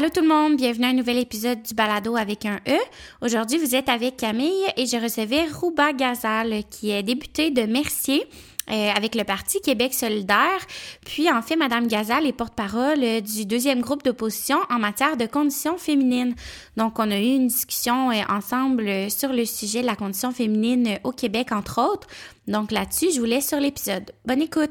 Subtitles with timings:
[0.00, 2.78] Allô tout le monde, bienvenue à un nouvel épisode du Balado avec un E.
[3.20, 8.26] Aujourd'hui, vous êtes avec Camille et je recevais Rouba Gazal, qui est députée de Mercier.
[8.70, 10.60] Euh, avec le Parti Québec solidaire.
[11.04, 15.26] Puis, en fait, Madame Gazal est porte-parole euh, du deuxième groupe d'opposition en matière de
[15.26, 16.34] conditions féminines.
[16.76, 20.98] Donc, on a eu une discussion euh, ensemble sur le sujet de la condition féminine
[21.04, 22.06] au Québec, entre autres.
[22.46, 24.12] Donc, là-dessus, je vous laisse sur l'épisode.
[24.24, 24.70] Bonne écoute!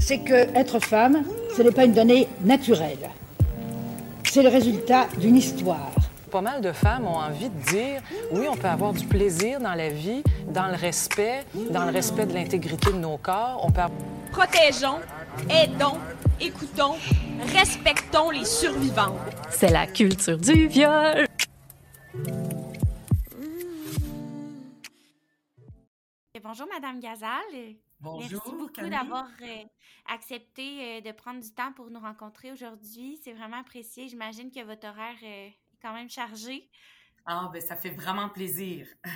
[0.00, 1.24] C'est que être femme,
[1.56, 3.10] ce n'est pas une donnée naturelle.
[4.36, 5.92] C'est le résultat d'une histoire.
[6.30, 9.72] Pas mal de femmes ont envie de dire oui, on peut avoir du plaisir dans
[9.72, 13.62] la vie, dans le respect, dans le respect de l'intégrité de nos corps.
[13.64, 13.80] On peut
[14.32, 15.00] Protégeons,
[15.48, 15.96] aidons,
[16.38, 16.96] écoutons,
[17.54, 19.16] respectons les survivants.
[19.48, 21.26] C'est la culture du viol.
[26.44, 27.76] bonjour, Madame Gazal.
[28.00, 28.42] Bonjour.
[28.44, 29.64] Merci beaucoup d'avoir euh,
[30.06, 33.18] accepté euh, de prendre du temps pour nous rencontrer aujourd'hui.
[33.22, 34.08] C'est vraiment apprécié.
[34.08, 36.68] J'imagine que votre horaire euh, est quand même chargé.
[37.24, 38.86] Ah, ben ça fait vraiment plaisir.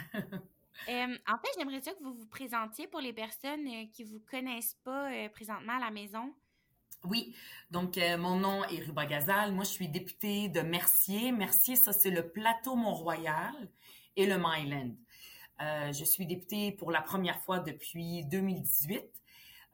[0.89, 4.79] en fait, j'aimerais ça que vous vous présentiez pour les personnes qui ne vous connaissent
[4.83, 6.35] pas présentement à la maison.
[7.05, 7.35] Oui,
[7.71, 9.53] donc mon nom est Ruba Gazal.
[9.53, 11.31] Moi, je suis députée de Mercier.
[11.31, 13.55] Mercier, ça, c'est le plateau Mont-Royal
[14.17, 14.97] et le Myland.
[15.63, 19.03] Euh, je suis députée pour la première fois depuis 2018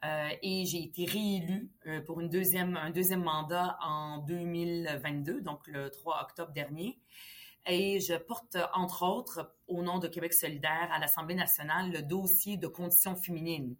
[0.04, 5.66] euh, et j'ai été réélue euh, pour une deuxième, un deuxième mandat en 2022, donc
[5.68, 6.98] le 3 octobre dernier.
[7.66, 12.56] Et je porte, entre autres, au nom de Québec solidaire à l'Assemblée nationale, le dossier
[12.56, 13.76] de conditions féminines.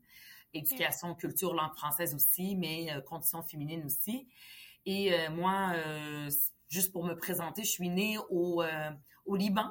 [0.55, 4.27] Éducation, culture, langue française aussi, mais conditions féminines aussi.
[4.87, 5.75] Et moi,
[6.69, 8.65] juste pour me présenter, je suis née au,
[9.25, 9.71] au Liban,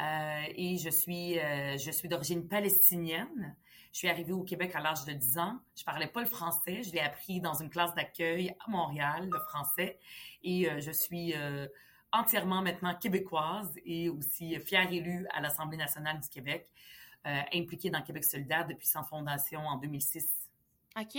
[0.00, 3.56] euh, et je suis, euh, je suis d'origine palestinienne.
[3.92, 5.58] Je suis arrivée au Québec à l'âge de 10 ans.
[5.76, 6.82] Je parlais pas le français.
[6.82, 9.98] Je l'ai appris dans une classe d'accueil à Montréal, le français.
[10.42, 11.34] Et euh, je suis
[12.10, 16.68] entièrement maintenant québécoise et aussi fière élue à l'Assemblée nationale du Québec,
[17.24, 20.50] impliquée dans Québec solidaire depuis sa fondation en 2006.
[21.00, 21.18] OK.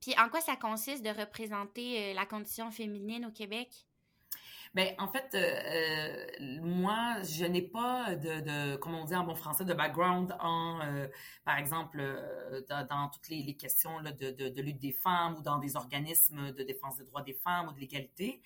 [0.00, 3.84] Puis en quoi ça consiste de représenter la condition féminine au Québec?
[4.74, 5.38] Ben en fait, euh,
[6.40, 10.80] euh, moi, je n'ai pas de, de, on dit en bon français, de background en,
[10.80, 11.08] euh,
[11.44, 12.02] par exemple,
[12.70, 16.62] dans, toutes les, questions là, de, de, lutte des femmes ou dans des organismes de
[16.62, 18.40] défense des droits des femmes ou de l'égalité.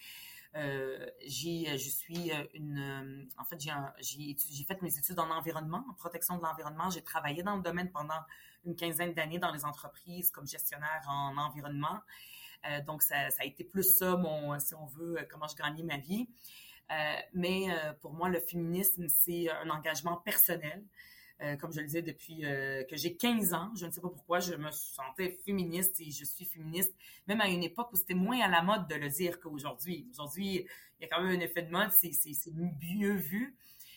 [0.54, 6.38] j'ai, je suis une, en fait, j'ai, j'ai fait mes études en environnement, en protection
[6.38, 6.90] de l'environnement.
[6.90, 8.20] J'ai travaillé dans le domaine pendant
[8.64, 12.00] une quinzaine d'années dans les entreprises comme gestionnaire en environnement.
[12.68, 14.20] Euh, donc, ça, a été plus ça,
[14.58, 16.28] si on veut, euh, comment je gagnais ma vie.
[16.90, 17.66] Euh, mais
[18.00, 20.84] pour moi, le féminisme, c'est un engagement personnel.
[21.60, 22.42] comme je le disais depuis
[22.88, 26.24] que j'ai 15 ans, je ne sais pas pourquoi, je me sentais féministe et je
[26.24, 26.94] suis féministe,
[27.26, 30.06] même à une époque où c'était moins à la mode de le dire qu'aujourd'hui.
[30.12, 30.64] Aujourd'hui,
[30.98, 33.56] il y a quand même un effet de mode, c'est mieux vu.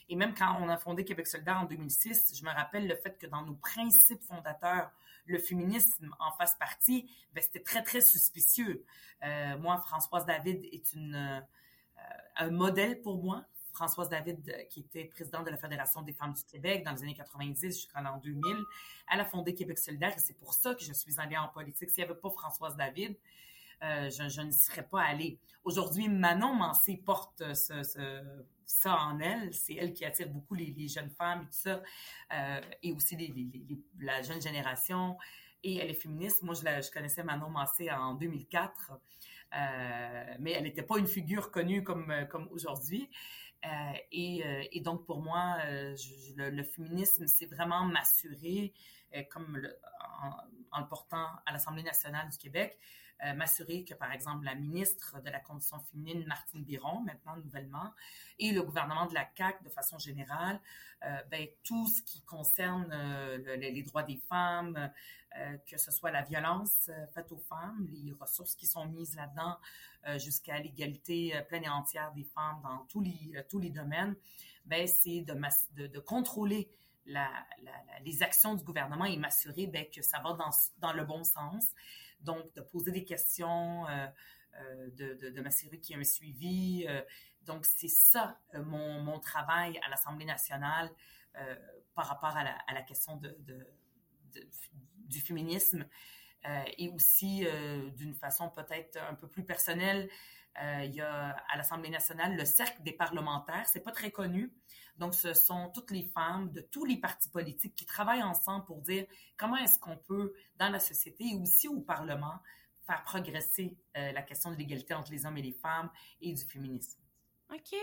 [0.09, 3.16] Et même quand on a fondé Québec solidaire en 2006, je me rappelle le fait
[3.19, 4.91] que dans nos principes fondateurs,
[5.25, 8.84] le féminisme en fasse partie, ben, c'était très, très suspicieux.
[9.24, 11.40] Euh, moi, Françoise David est une, euh,
[12.38, 13.46] un modèle pour moi.
[13.74, 17.03] Françoise David, euh, qui était présidente de la Fédération des femmes du Québec dans les
[17.03, 18.44] années 90 jusqu'en 2000,
[19.12, 21.90] elle a fondé Québec solidaire et c'est pour ça que je suis allée en politique.
[21.90, 23.16] S'il n'y avait pas Françoise David,
[23.84, 25.40] euh, je, ne serais pas allée.
[25.63, 29.53] Aujourd'hui, Manon Mancé porte ça en elle.
[29.53, 31.81] C'est elle qui attire beaucoup les, jeunes femmes et tout ça,
[32.34, 33.18] euh, et aussi
[34.00, 35.18] la jeune génération.
[35.63, 36.44] Et elle est féministe.
[36.44, 41.84] Moi, je, connaissais Manon Mancé en 2004, euh, mais elle n'était pas une figure connue
[41.84, 42.13] comme,
[42.51, 43.09] aujourd'hui.
[44.12, 45.57] Et, donc, pour moi,
[46.35, 48.73] le, féminisme, c'est vraiment m'assurer,
[49.29, 49.62] comme
[50.72, 52.78] en, le portant à l'Assemblée nationale du Québec,
[53.25, 57.94] euh, m'assurer que, par exemple, la ministre de la Condition féminine, Martine Biron, maintenant nouvellement,
[58.38, 60.62] et le gouvernement de la CAQ, de façon générale,
[61.03, 64.91] euh, ben, tout ce qui concerne euh, les droits des femmes,
[65.69, 69.59] que ce soit la violence faite aux femmes, les ressources qui sont mises là-dedans,
[70.18, 74.16] jusqu'à l'égalité pleine et entière des femmes dans tous les, tous les domaines,
[74.66, 76.68] ben, c'est de, de, contrôler
[77.06, 77.30] la,
[78.04, 80.50] les actions du gouvernement et m'assurer ben, que ça va dans,
[80.80, 81.75] dans le bon sens
[82.21, 84.07] donc, de poser des questions, euh,
[84.56, 86.86] euh, de, m'assurer qu'il y a un suivi.
[86.88, 87.01] Euh,
[87.44, 90.92] donc, c'est ça mon, mon, travail à l'Assemblée nationale
[91.95, 93.36] par rapport à la, à la question de,
[95.06, 95.88] du féminisme
[96.77, 97.45] et aussi
[97.95, 100.10] d'une façon peut-être un peu plus personnelle.
[100.57, 103.66] Il y a à l'Assemblée nationale le cercle des parlementaires.
[103.68, 104.54] C'est pas très connu.
[104.98, 108.81] Donc, ce sont toutes les femmes de tous les partis politiques qui travaillent ensemble pour
[108.81, 109.06] dire
[109.38, 112.40] comment est-ce qu'on peut, dans la société et aussi au Parlement,
[112.86, 117.00] faire progresser la question de l'égalité entre les hommes et les femmes et du féminisme.
[117.54, 117.78] OK.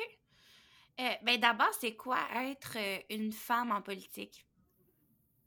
[1.23, 2.77] ben d'abord, c'est quoi être
[3.09, 4.47] une femme en politique?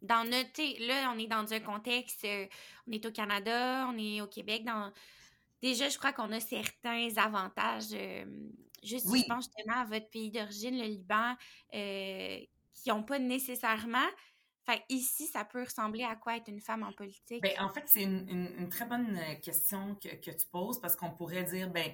[0.01, 2.25] Dans notre, là, on est dans un contexte,
[2.87, 4.63] on est au Canada, on est au Québec,
[5.61, 7.95] déjà, je crois qu'on a certains avantages.
[8.83, 11.35] juste, je pense justement à votre pays d'origine, le Liban,
[11.71, 14.07] qui n'ont pas nécessairement.
[14.65, 17.41] Fait ici, ça peut ressembler à quoi être une femme en politique?
[17.41, 21.09] Ben, en fait, c'est une, très bonne euh, question que, que tu poses parce qu'on
[21.09, 21.91] pourrait dire, ben,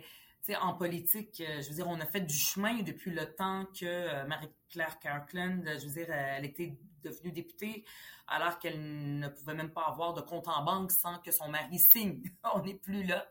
[0.61, 3.85] en politique, euh, je veux dire, on a fait du chemin depuis le temps que
[3.85, 7.85] euh, Marie-Claire Kirkland, je veux dire, elle était devenue députée
[8.27, 11.79] alors qu'elle ne pouvait même pas avoir de compte en banque sans que son mari
[11.79, 12.23] signe.
[12.55, 13.25] on n'est plus là.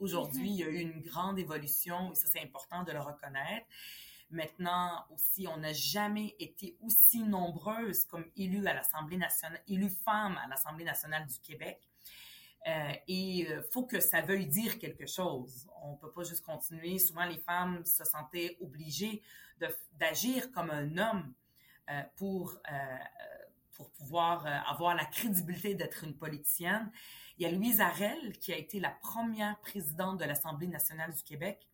[0.00, 3.66] Aujourd'hui, il y a eu une grande évolution et ça, c'est important de le reconnaître.
[4.30, 10.38] Maintenant aussi, on n'a jamais été aussi nombreuses comme élues à l'Assemblée nationale, élues femmes
[10.42, 11.86] à l'Assemblée nationale du Québec.
[12.66, 15.68] Euh, et euh, faut que ça veuille dire quelque chose.
[15.82, 16.98] On peut pas juste continuer.
[16.98, 19.22] Souvent, les femmes se sentaient obligées
[19.92, 21.34] d'agir comme un homme
[21.90, 22.98] euh, pour euh,
[23.72, 26.92] pour pouvoir avoir la crédibilité d'être une politicienne.
[27.40, 31.22] Il y a Louise Arel qui a été la première présidente de l'Assemblée nationale du
[31.22, 31.66] Québec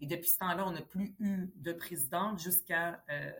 [0.00, 3.30] et depuis ce temps-là, on n'a plus eu de présidente jusqu'à euh,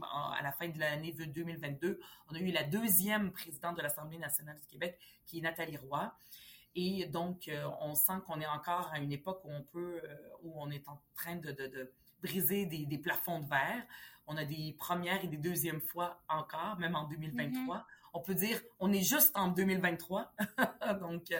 [0.00, 1.98] à la fin de l'année 2022.
[2.30, 4.96] On a eu la deuxième présidente de l'Assemblée nationale du Québec,
[5.26, 6.14] qui est Nathalie Roy.
[6.76, 10.16] Et donc, euh, on sent qu'on est encore à une époque où on peut, euh,
[10.44, 13.84] où on est en train de, de, de briser des, des, plafonds de verre.
[14.28, 17.76] On a des premières et des deuxièmes fois encore, même en 2023.
[17.76, 17.82] Mm-hmm.
[18.12, 20.32] On peut dire, on est juste en 2023.
[21.00, 21.32] donc,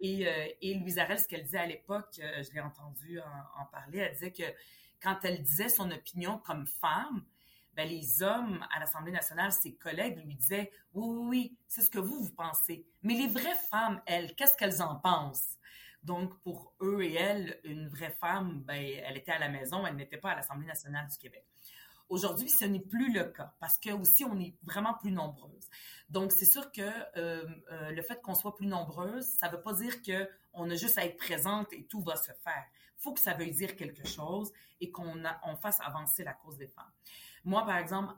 [0.00, 3.64] et, euh, et Louise Arel, ce qu'elle disait à l'époque, euh, je l'ai entendu en,
[3.66, 4.44] parler, elle disait que
[5.02, 7.24] quand elle disait son opinion comme femme,
[7.74, 11.90] ben, les hommes à l'Assemblée nationale, ses collègues lui disaient oui, oui, oui, c'est ce
[11.90, 12.86] que vous, vous pensez.
[13.02, 15.56] Mais les vraies femmes, elles, qu'est-ce qu'elles en pensent?
[16.02, 19.96] Donc, pour eux et elles, une vraie femme, ben, elle était à la maison, elle
[19.96, 21.44] n'était pas à l'Assemblée nationale du Québec.
[22.08, 25.68] Aujourd'hui, ce n'est plus le cas parce que aussi on est vraiment plus nombreuses.
[26.08, 29.72] Donc c'est sûr que euh, euh, le fait qu'on soit plus nombreuses, ça veut pas
[29.72, 32.64] dire que on a juste à être présente et tout va se faire.
[32.96, 36.68] Faut que ça veuille dire quelque chose et qu'on on fasse avancer la cause des
[36.68, 36.92] femmes.
[37.46, 38.12] Moi, par exemple,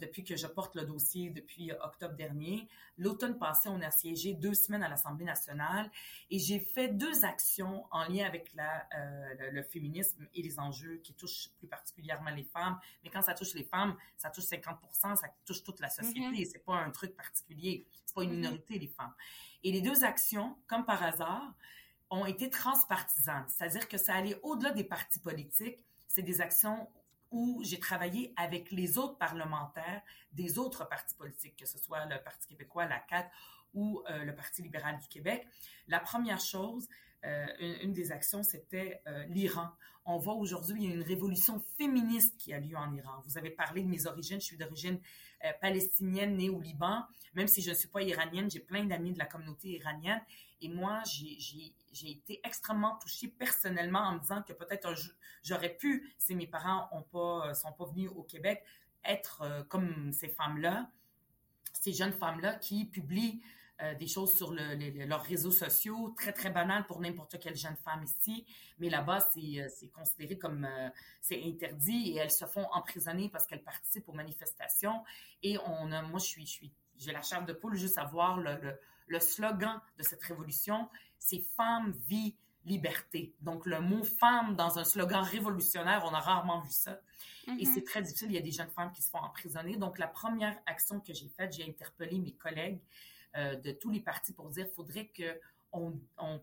[0.00, 2.68] depuis que je porte le dossier depuis octobre dernier,
[2.98, 5.88] l'automne passé, on a siégé deux semaines à l'Assemblée nationale
[6.30, 10.96] et j'ai fait deux actions en lien avec la, euh, le, féminisme et les enjeux
[10.96, 12.76] qui touchent plus particulièrement les femmes.
[13.04, 16.18] Mais quand ça touche les femmes, ça touche 50 ça touche toute la société.
[16.18, 16.50] Mm-hmm.
[16.50, 17.86] C'est pas un truc particulier.
[18.04, 18.34] C'est pas une mm-hmm.
[18.34, 19.14] minorité, les femmes.
[19.62, 21.54] Et les deux actions, comme par hasard,
[22.10, 23.46] ont été transpartisanes.
[23.46, 25.78] C'est-à-dire que ça allait au-delà des partis politiques.
[26.08, 26.88] C'est des actions
[27.32, 30.02] où j'ai travaillé avec les autres parlementaires
[30.32, 33.28] des autres partis politiques, que ce soit le Parti québécois, la CAQ
[33.74, 35.46] ou euh, le Parti libéral du Québec.
[35.88, 36.88] La première chose,
[37.24, 37.46] euh,
[37.82, 39.68] une, des actions, c'était euh, l'Iran.
[40.04, 43.22] On voit aujourd'hui, il y a une révolution féministe qui a lieu en Iran.
[43.24, 44.40] Vous avez parlé de mes origines.
[44.40, 44.98] Je suis d'origine
[45.60, 47.04] palestinienne, née au Liban.
[47.34, 50.20] Même si je ne suis pas iranienne, j'ai plein d'amis de la communauté iranienne.
[50.60, 54.92] Et moi, j'ai été extrêmement touchée personnellement en me disant que peut-être
[55.44, 58.64] j'aurais pu, si mes parents ont pas, sont pas venus au Québec,
[59.04, 60.90] être comme ces femmes-là,
[61.72, 63.40] ces jeunes femmes-là qui publient
[63.82, 67.76] euh, des choses sur le, leurs réseaux sociaux, très, très banal pour n'importe quelle jeune
[67.76, 68.46] femme ici.
[68.78, 70.64] Mais là-bas, c'est, euh, considéré comme...
[70.64, 70.88] Euh,
[71.20, 75.02] c'est interdit et elles se font emprisonner parce qu'elles participent aux manifestations.
[75.42, 78.04] Et on a, moi, je suis, je suis, j'ai la chair de poule juste à
[78.04, 80.88] voir le, le, le slogan de cette révolution.
[81.18, 83.34] C'est «Femme, vie, liberté.
[83.40, 87.00] Donc, le mot femme dans un slogan révolutionnaire, on a rarement vu ça.
[87.46, 87.74] Et mm-hmm.
[87.74, 88.28] c'est très difficile.
[88.30, 89.76] Il y a des jeunes femmes qui se font emprisonner.
[89.76, 92.80] Donc, la première action que j'ai faite, j'ai interpellé mes collègues
[93.36, 95.40] euh, de tous les partis pour dire faudrait que
[95.72, 96.40] on, on,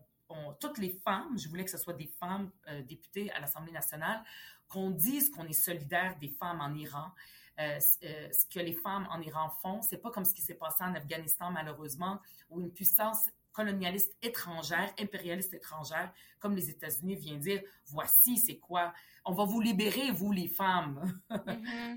[0.60, 4.22] toutes les femmes, je voulais que ce soit des femmes euh, députées à l'Assemblée nationale,
[4.68, 7.10] qu'on dise qu'on est solidaire des femmes en Iran.
[7.58, 10.82] Euh, ce que les femmes en Iran font, c'est pas comme ce qui s'est passé
[10.82, 17.62] en Afghanistan malheureusement, où une puissance colonialiste étrangère, impérialiste étrangère, comme les États-Unis vient dire,
[17.86, 18.92] voici c'est quoi,
[19.24, 21.20] on va vous libérer, vous les femmes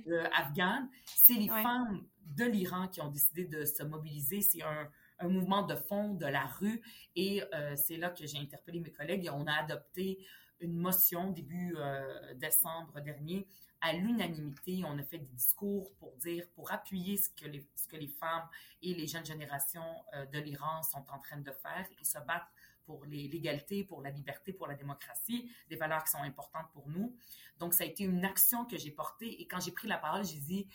[0.07, 0.89] euh, afghanes.
[1.05, 4.41] C'est les femmes de l'Iran qui ont décidé de se mobiliser.
[4.41, 6.81] C'est un, un mouvement de fond de la rue
[7.15, 10.19] et euh, c'est là que j'ai interpellé mes collègues et on a adopté
[10.63, 13.45] une motion début euh, décembre dernier
[13.81, 14.81] à l'unanimité.
[14.85, 18.47] On a fait des discours pour dire, pour appuyer ce que les, femmes
[18.81, 22.49] et les jeunes générations euh, de l'Iran sont en train de faire et se battent
[22.85, 27.15] pour l'égalité, pour la liberté, pour la démocratie, des valeurs qui sont importantes pour nous.
[27.59, 30.25] Donc, ça a été une action que j'ai portée et quand j'ai pris la parole,
[30.25, 30.67] j'ai dit,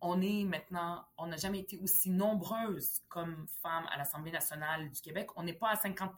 [0.00, 5.00] on est maintenant, on n'a jamais été aussi nombreuses comme femmes à l'Assemblée nationale du
[5.00, 5.28] Québec.
[5.36, 6.12] On n'est pas à 50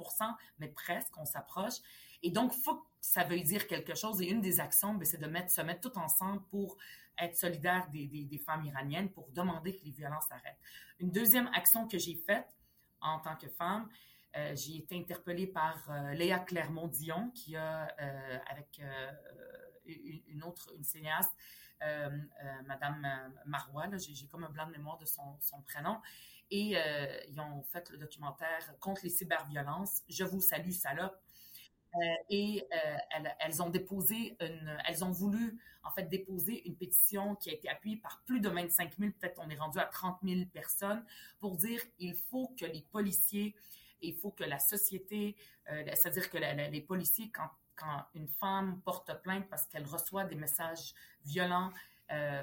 [0.59, 1.79] mais presque, on s'approche.
[2.23, 4.21] Et donc, faut que ça veuille dire quelque chose.
[4.21, 6.77] Et une des actions, ben, c'est de mettre, se mettre tout ensemble pour
[7.19, 10.59] être solidaire des, femmes iraniennes, pour demander que les violences arrêtent.
[10.99, 12.49] Une deuxième action que j'ai faite
[13.01, 13.89] en tant que femme,
[14.37, 18.81] euh, j'ai été interpellée par euh, Léa Clermont-Dion, qui a, euh, avec
[19.87, 21.33] une autre, une cinéaste,
[22.67, 25.99] Madame Marois, j'ai comme un blanc de mémoire de son, son prénom,
[26.51, 26.77] et
[27.27, 30.03] ils ont fait le documentaire contre les cyberviolences.
[30.09, 31.19] Je vous salue, salope.
[31.97, 37.35] Euh, et euh, elles, ont déposé une, elles ont voulu en fait déposer une pétition
[37.35, 40.19] qui a été appuyée par plus de 25 000, peut-être on est rendu à 30
[40.23, 41.05] 000 personnes,
[41.41, 43.57] pour dire il faut que les policiers,
[44.03, 45.37] il faut que la société,
[45.71, 50.37] euh, c'est-à-dire que les policiers, quand, quand une femme porte plainte parce qu'elle reçoit des
[50.37, 50.95] messages
[51.25, 51.73] violents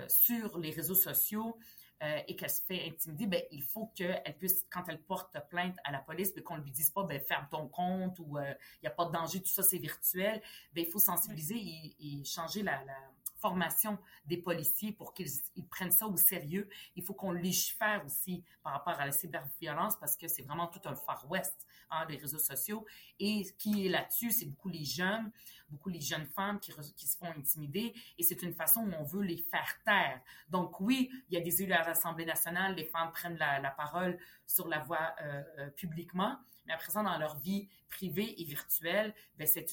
[0.08, 1.60] sur les réseaux sociaux,
[2.04, 5.76] euh, et qu'elle se fait intimider, ben il faut qu'elle puisse, quand elle porte plainte
[5.84, 8.54] à la police, ben, qu'on lui dise pas, ben ferme ton compte ou il euh,
[8.84, 10.42] n'y a pas de danger, tout ça c'est virtuel.
[10.74, 12.98] Ben il faut sensibiliser et, et changer la, la,
[13.38, 15.30] formation des policiers pour qu'ils
[15.70, 16.68] prennent ça au sérieux.
[16.96, 20.82] Il faut qu'on légifère aussi par rapport à la cyberviolence parce que c'est vraiment tout
[20.86, 22.86] un Far West, hein, les réseaux sociaux.
[23.20, 25.32] Et ce qui est là-dessus, c'est beaucoup les jeunes,
[25.70, 29.24] beaucoup les jeunes femmes qui, se font intimider et c'est une façon où on veut
[29.24, 30.22] les faire taire.
[30.50, 34.18] Donc oui, il y a des élus à l'Assemblée nationale, les femmes prennent la, parole
[34.46, 39.14] sur la voie euh, euh, publiquement, mais à présent dans leur vie privée et virtuelle,
[39.38, 39.66] ben c'est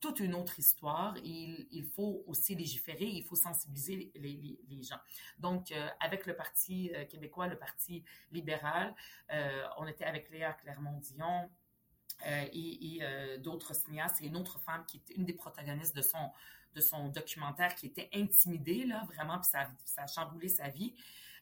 [0.00, 1.14] toute une autre histoire.
[1.18, 4.96] Il, faut aussi légiférer, il faut sensibiliser les, gens.
[5.38, 8.94] Donc, euh, avec le Parti québécois, le Parti libéral,
[9.76, 11.50] on était avec Léa Clermont-Dion,
[12.26, 16.02] euh, et, euh, d'autres cinéastes et une autre femme qui était une des protagonistes de
[16.02, 16.30] son
[16.74, 20.94] de son documentaire qui était intimidée là vraiment puis ça, ça a chamboulé sa vie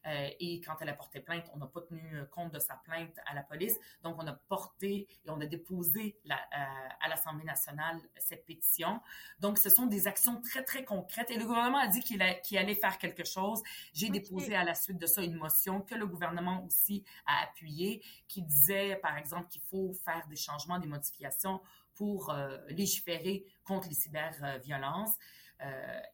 [0.06, 2.00] euh, et quand elle a porté plainte on n'a pas tenu
[2.30, 6.16] compte de sa plainte à la police donc on a porté et on a déposé
[6.24, 9.00] la, euh, à l'Assemblée nationale cette pétition
[9.40, 12.56] donc ce sont des actions très très concrètes et le gouvernement a dit qu'il qu
[12.56, 13.62] allait faire quelque chose
[13.92, 14.20] j'ai okay.
[14.20, 18.42] déposé à la suite de ça une motion que le gouvernement aussi a appuyée qui
[18.42, 21.60] disait par exemple qu'il faut faire des changements des modifications
[21.98, 25.10] pour euh, légiférer contre les cyberviolences.
[25.10, 25.12] Euh,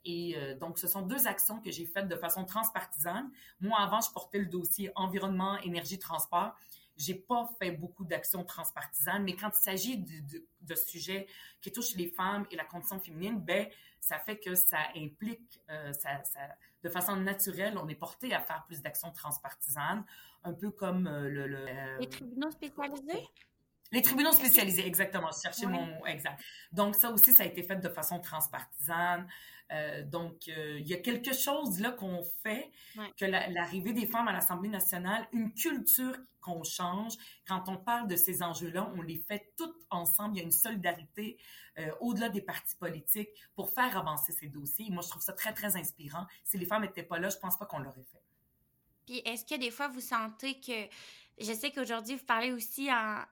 [0.05, 3.31] et euh, donc, ce sont deux actions que j'ai faites de façon transpartisane.
[3.61, 6.55] Moi, avant, je portais le dossier environnement, énergie, transport.
[6.97, 11.27] J'ai pas fait beaucoup d'actions transpartisanes, mais quand il s'agit de, sujets
[11.61, 13.67] qui touchent les femmes et la condition féminine, ben
[14.01, 16.23] ça fait que ça implique, euh, ça,
[16.83, 20.05] de façon naturelle, on est porté à faire plus d'actions transpartisanes,
[20.45, 21.67] un peu comme euh, le, le
[21.99, 23.29] les tribunaux spécialisés?
[23.95, 25.31] Les tribunaux spécialisés, exactement.
[25.31, 26.43] Je cherchais mon mot exact.
[26.73, 29.29] Donc ça aussi, ça a été fait de façon transpartisane.
[29.71, 32.73] Euh, donc euh, il y a quelque chose là qu'on fait
[33.17, 37.13] que l'arrivée la, des femmes à l'Assemblée nationale, une culture qu'on change.
[37.47, 40.35] Quand on parle de ces enjeux-là, on les fait toutes ensemble.
[40.35, 41.39] Il y a une solidarité
[41.79, 44.91] euh, au-delà des partis politiques pour faire avancer ces dossiers.
[44.91, 46.27] moi, je trouve ça très très inspirant.
[46.43, 48.25] Si les femmes n'étaient pas là, je pense pas qu'on l'aurait fait.
[49.07, 50.89] Puis est-ce que des fois vous sentez que
[51.39, 53.25] je sais qu'aujourd'hui vous parlez aussi en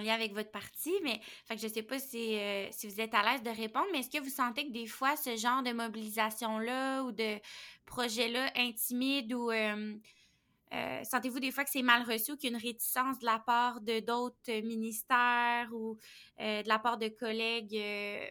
[0.00, 3.42] lien avec votre parti, mais je sais pas si, euh, si vous êtes à l'aise
[3.42, 7.12] de répondre, mais est-ce que vous sentez que des fois ce genre de mobilisation-là ou
[7.12, 7.38] de
[7.86, 9.94] projet-là intimide ou euh,
[10.72, 13.26] euh, sentez-vous des fois que c'est mal reçu ou qu'il y a une réticence de
[13.26, 15.96] la part de d'autres ministères ou
[16.38, 17.80] de la part de collègues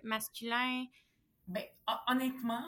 [0.04, 0.86] masculins?
[1.48, 1.64] Ben,
[2.08, 2.66] honnêtement,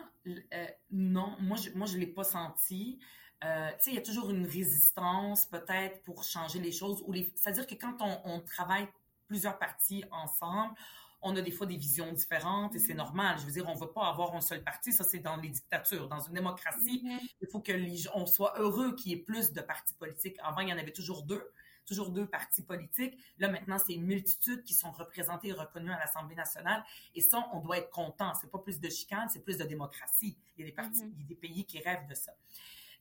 [0.92, 1.36] non.
[1.40, 3.00] Moi, je, moi, je l'ai pas senti.
[3.46, 7.04] Euh, tu sais, il y a toujours une résistance, peut-être, pour changer les choses.
[7.06, 7.32] Ou les...
[7.36, 8.88] C'est-à-dire que quand on, on, travaille
[9.28, 10.74] plusieurs partis ensemble,
[11.22, 13.38] on a des fois des visions différentes et c'est normal.
[13.40, 14.94] Je veux dire, on veut pas avoir un seul parti.
[14.94, 16.08] Ça, c'est dans les dictatures.
[16.08, 17.20] Dans une démocratie, mm -hmm.
[17.42, 20.38] il faut que les, on soit heureux qu'il y ait plus de partis politiques.
[20.42, 21.44] Avant, il y en avait toujours deux
[21.86, 23.16] toujours deux partis politiques.
[23.38, 26.84] Là, maintenant, c'est une multitude qui sont représentés et reconnus à l'Assemblée nationale.
[27.14, 28.34] Et ça, on doit être content.
[28.40, 30.36] C'est pas plus de chicane, c'est plus de démocratie.
[30.56, 31.16] Il y a des partis, mm -hmm.
[31.16, 32.34] il y a des pays qui rêvent de ça.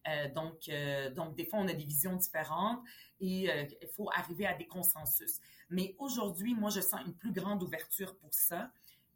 [0.09, 2.81] Euh, donc, euh, donc, des fois, on a des visions différentes
[3.21, 5.41] et euh, il faut arriver à des consensus.
[5.71, 8.71] Mais aujourd'hui, moi, je sens une plus grande ouverture pour ça.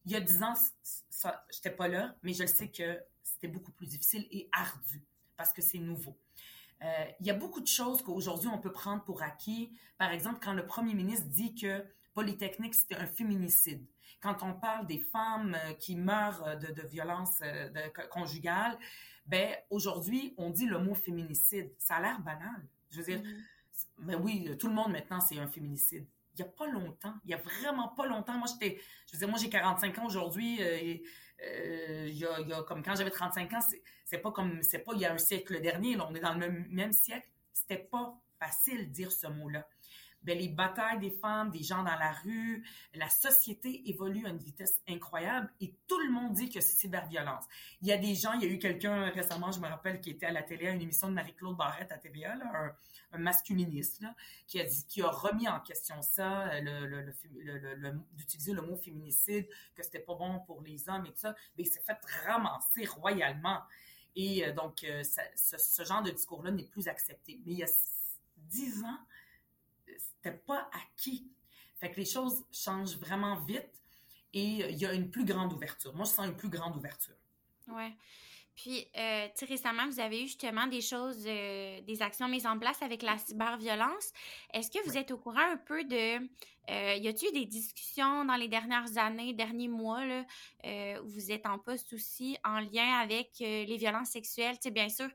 [0.07, 0.55] Il y a dix ans,
[1.11, 5.05] ça, j'étais pas là, mais je sais que c'était beaucoup plus difficile et ardu
[5.37, 6.17] parce que c'est nouveau.
[7.21, 9.77] Il y a beaucoup de choses qu'aujourd'hui on peut prendre pour acquis.
[9.99, 13.85] Par exemple, quand le premier ministre dit que Polytechnique, c'était un féminicide.
[14.21, 17.43] Quand on parle des femmes qui meurent de, de violences
[18.11, 18.79] conjugales,
[19.29, 21.71] ben aujourd'hui, on dit le mot féminicide.
[21.79, 22.67] Ça a l'air banal.
[22.91, 23.43] Je veux dire, mm -hmm.
[23.99, 26.07] mais oui, tout le monde maintenant, c'est un féminicide.
[26.35, 28.39] Il y a pas longtemps, il y a vraiment pas longtemps.
[28.39, 30.51] Moi, j'étais, je veux dire, moi j'ai 45 ans aujourd'hui.
[30.63, 30.97] Euh,
[31.45, 33.61] euh, il, y a, il y a comme quand j'avais 35 ans,
[34.05, 36.33] c'est pas comme c'est pas il y a un siècle dernier, là, on est dans
[36.33, 37.29] le même, même siècle.
[37.53, 38.07] C'était pas
[38.41, 39.69] facile de dire ce mot-là
[40.23, 44.39] ben, les batailles des femmes, des gens dans la rue, la société évolue à une
[44.39, 47.45] vitesse incroyable et tout le monde dit que c'est cyberviolence.
[47.83, 50.11] Il y a des gens, il y a eu quelqu'un récemment, je me rappelle, qui
[50.11, 52.75] était à la télé à une émission de Marie-Claude Barrette à TVA, là,
[53.13, 54.15] un, masculiniste, là,
[54.47, 57.15] qui a dit, qui a remis en question ça, le,
[58.13, 61.65] d'utiliser le mot féminicide, que c'était pas bon pour les hommes et tout ça, mais
[61.65, 63.63] il s'est fait ramasser royalement.
[64.15, 67.41] Et euh, donc, euh, ce, ce, genre de discours-là n'est plus accepté.
[67.47, 67.69] Mais il y a
[68.37, 68.99] dix ans,
[70.19, 71.31] c'était pas acquis.
[71.81, 73.83] Fait que les choses changent vraiment vite
[74.33, 75.95] et euh, il y a une plus grande ouverture.
[75.95, 77.15] Moi, je sens une plus grande ouverture.
[77.69, 77.93] Ouais.
[78.59, 82.83] Puis, euh, récemment, vous avez eu justement des choses, euh, des actions mises en place
[82.83, 84.13] avec la cyberviolence.
[84.53, 88.25] Est-ce que vous êtes au courant un peu de, euh, y a-t-il eu des discussions
[88.25, 90.25] dans les dernières années, derniers mois, là,
[91.03, 94.57] où vous êtes en poste aussi en lien avec les violences sexuelles?
[94.57, 95.09] Tu sais, bien sûr,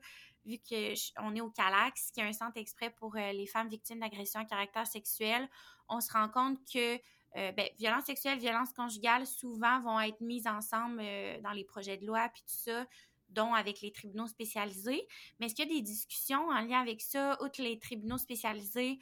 [0.44, 4.00] vu qu'on est au CALAX, qui est un centre exprès pour euh, les femmes victimes
[4.00, 5.48] d'agressions à caractère sexuel,
[5.88, 6.96] on se rend compte que
[7.36, 11.96] euh, ben, violence sexuelle, violence conjugale, souvent vont être mises ensemble euh, dans les projets
[11.96, 12.86] de loi, puis tout ça,
[13.30, 15.06] dont avec les tribunaux spécialisés.
[15.38, 18.98] Mais est-ce qu'il y a des discussions en lien avec ça, outre les tribunaux spécialisés,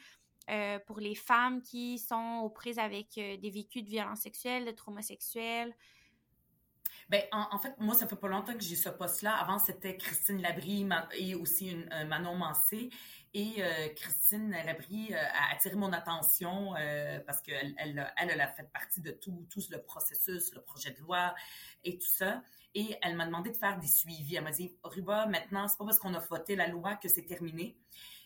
[0.87, 5.01] pour les femmes qui sont aux prises avec des vécus de violence sexuelle, de trauma
[5.01, 5.73] sexuel,
[7.13, 9.35] ben, en, fait, moi, ça fait pas longtemps que j'ai ce poste-là.
[9.35, 12.89] Avant, c'était Christine Labrie et aussi une, euh, Manon Mancé.
[13.35, 16.73] Et euh, Christine Labrie euh, a attiré mon attention
[17.27, 21.01] parce qu'elle elle, elle, a fait partie de tout, tout le processus, le projet de
[21.01, 21.35] loi
[21.83, 22.41] et tout ça.
[22.73, 24.37] Et elle m'a demandé de faire des suivis.
[24.37, 27.27] Elle m'a dit, Ruba, maintenant, c'est pas parce qu'on a voté la loi que c'est
[27.27, 27.77] terminé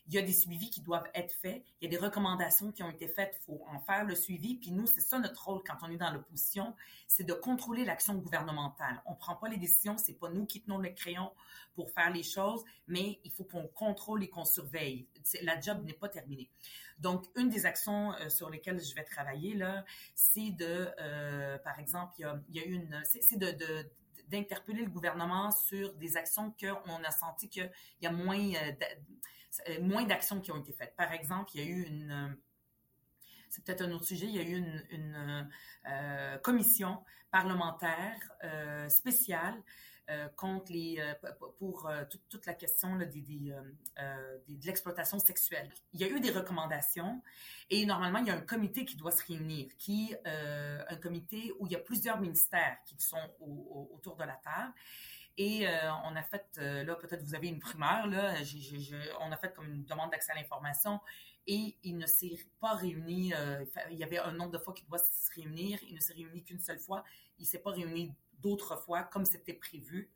[0.07, 2.83] il y a des suivis qui doivent être faits, il y a des recommandations qui
[2.83, 4.55] ont été faites, il faut en faire le suivi.
[4.55, 6.73] Puis nous, c'est ça notre rôle quand on est dans l'opposition,
[7.07, 9.01] c'est de contrôler l'action gouvernementale.
[9.05, 11.31] On prend pas les décisions, c'est pas nous qui tenons le crayon
[11.75, 15.07] pour faire les choses, mais il faut qu'on contrôle et qu'on surveille.
[15.43, 16.49] La job n'est pas terminée.
[16.99, 19.85] Donc, une des actions euh, sur lesquelles je vais travailler là,
[20.15, 22.21] c'est de, euh, par exemple, il
[22.55, 23.53] y a, a une, c'est de,
[24.29, 27.71] d'interpeller le gouvernement sur des actions qu'on a senti qu'il
[28.01, 28.71] y a moins euh,
[29.81, 30.95] moins d'actions qui ont été faites.
[30.95, 32.27] Par exemple, il y a eu une euh,
[33.49, 35.49] c'est peut-être un autre sujet, il y a eu une,
[35.87, 39.55] euh, commission parlementaire euh, spéciale
[40.09, 41.01] euh, contre les
[41.59, 41.89] pour
[42.29, 43.05] toute, la question de
[44.65, 45.69] l'exploitation sexuelle.
[45.93, 47.21] Il y a eu des recommandations
[47.69, 51.67] et normalement il y a un comité qui doit se réunir, qui un comité où
[51.67, 54.73] il y a plusieurs ministères qui sont au, autour de la table
[55.37, 58.33] et euh, on a fait, euh, là, peut-être vous avez une primeur, là,
[59.21, 60.99] on a fait comme une demande d'accès à l'information
[61.45, 64.87] et il ne s'est pas réuni, euh, il y avait un nombre de fois qu'il
[64.87, 67.03] doit se réunir, il ne s'est réuni qu'une seule fois,
[67.37, 70.09] il s'est pas réuni d'autres fois comme c'était prévu.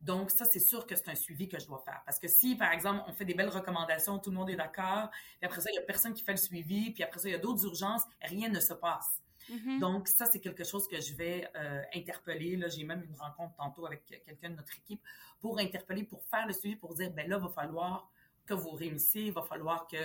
[0.00, 2.02] Donc, ça, c'est sûr que c'est un suivi que je dois faire.
[2.04, 5.10] Parce que si, par exemple, on fait des belles recommandations, tout le monde est d'accord,
[5.38, 7.32] puis après ça, il y a personne qui fait le suivi, puis après ça, il
[7.32, 9.23] y a d'autres urgences, rien ne se passe.
[9.50, 9.78] Mm-hmm.
[9.78, 12.56] Donc, ça, c'est quelque chose que je vais euh, interpeller.
[12.56, 15.02] Là, j'ai même une rencontre tantôt avec quelqu'un de notre équipe
[15.40, 18.10] pour interpeller, pour faire le suivi, pour dire, ben là, va falloir
[18.46, 19.96] que vous réunissez, il va falloir que,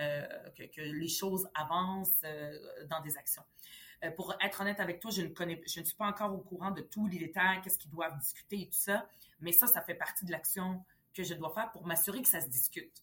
[0.00, 2.58] euh, que, que, les choses avancent euh,
[2.90, 3.42] dans des actions.
[4.14, 6.70] Pour être honnête avec toi, je ne connais, je ne suis pas encore au courant
[6.70, 9.08] de tous les détails, qu'est-ce qu'ils doivent discuter et tout ça,
[9.40, 12.42] mais ça, ça fait partie de l'action que je dois faire pour m'assurer que ça
[12.42, 13.02] se discute.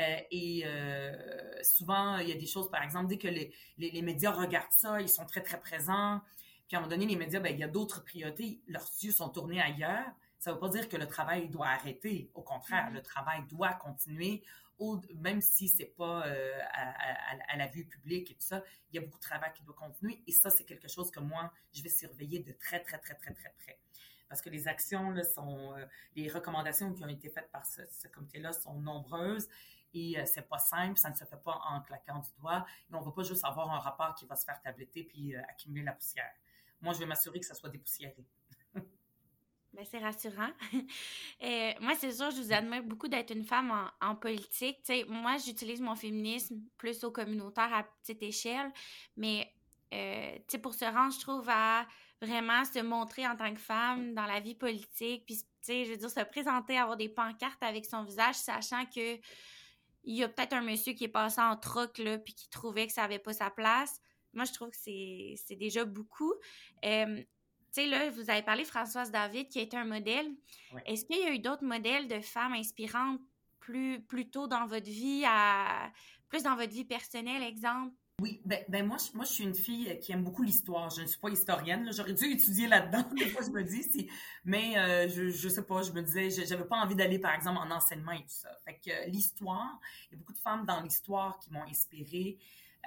[0.00, 3.90] Euh, et euh, souvent, il y a des choses, par exemple, dès que les, les,
[3.90, 6.20] les, médias regardent ça, ils sont très, très présents.
[6.66, 8.60] Puis à un moment donné, les médias, ben, il y a d'autres priorités.
[8.66, 10.06] Leurs yeux sont tournés ailleurs.
[10.38, 12.30] Ça ne veut pas dire que le travail doit arrêter.
[12.34, 12.94] Au contraire, mm-hmm.
[12.94, 14.42] le travail doit continuer,
[14.78, 18.62] au, même si c'est pas euh, à, à, à, la vue publique et tout ça.
[18.90, 20.22] Il y a beaucoup de travail qui doit continuer.
[20.26, 23.34] Et ça, c'est quelque chose que moi, je vais surveiller de très, très, très, très,
[23.34, 23.78] très près
[24.32, 25.84] parce que les actions là, sont, euh,
[26.16, 29.46] les recommandations qui ont été faites par ce, ce comité-là sont nombreuses
[29.94, 32.64] et euh, c'est pas simple, ça ne se fait pas en claquant du doigt.
[32.90, 35.42] Et on va pas juste avoir un rapport qui va se faire tabletter puis euh,
[35.48, 36.32] accumuler la poussière.
[36.80, 38.24] Moi, je vais m'assurer que ça soit dépoussiéré.
[39.74, 40.50] Ben, c'est rassurant.
[41.42, 44.80] euh, moi, c'est sûr, je vous admire beaucoup d'être une femme en, en politique.
[44.82, 48.70] sais, moi, j'utilise mon féminisme plus au communautaire à petite échelle,
[49.16, 49.50] mais
[49.92, 51.86] euh, pour se rendre, je trouve, à
[52.20, 56.10] vraiment se montrer en tant que femme dans la vie politique, puis, je veux dire,
[56.10, 59.18] se présenter, avoir des pancartes avec son visage, sachant que
[60.04, 62.86] il y a peut-être un monsieur qui est passé en troc, là, puis qui trouvait
[62.86, 64.00] que ça avait pas sa place.
[64.32, 66.32] Moi, je trouve que c'est, c'est déjà beaucoup.
[66.84, 67.24] Euh, tu
[67.72, 70.30] sais, là, vous avez parlé Françoise David, qui est un modèle.
[70.86, 73.20] Est-ce qu'il y a eu d'autres modèles de femmes inspirantes
[73.60, 75.90] plus, plus tôt dans votre vie, à,
[76.28, 79.54] plus dans votre vie personnelle, exemple, Oui, ben, ben moi, je, moi, je suis une
[79.54, 80.90] fille qui aime beaucoup l'histoire.
[80.90, 81.90] Je ne suis pas historienne.
[81.92, 83.04] J'aurais dû étudier là-dedans.
[83.16, 84.08] Des fois, je me dis, si,
[84.44, 85.82] mais euh, je, je sais pas.
[85.82, 88.50] Je me disais, j'avais pas envie d'aller, par exemple, en enseignement et tout ça.
[88.64, 92.38] Fait que euh, l'histoire, il y a beaucoup de femmes dans l'histoire qui m'ont inspirée.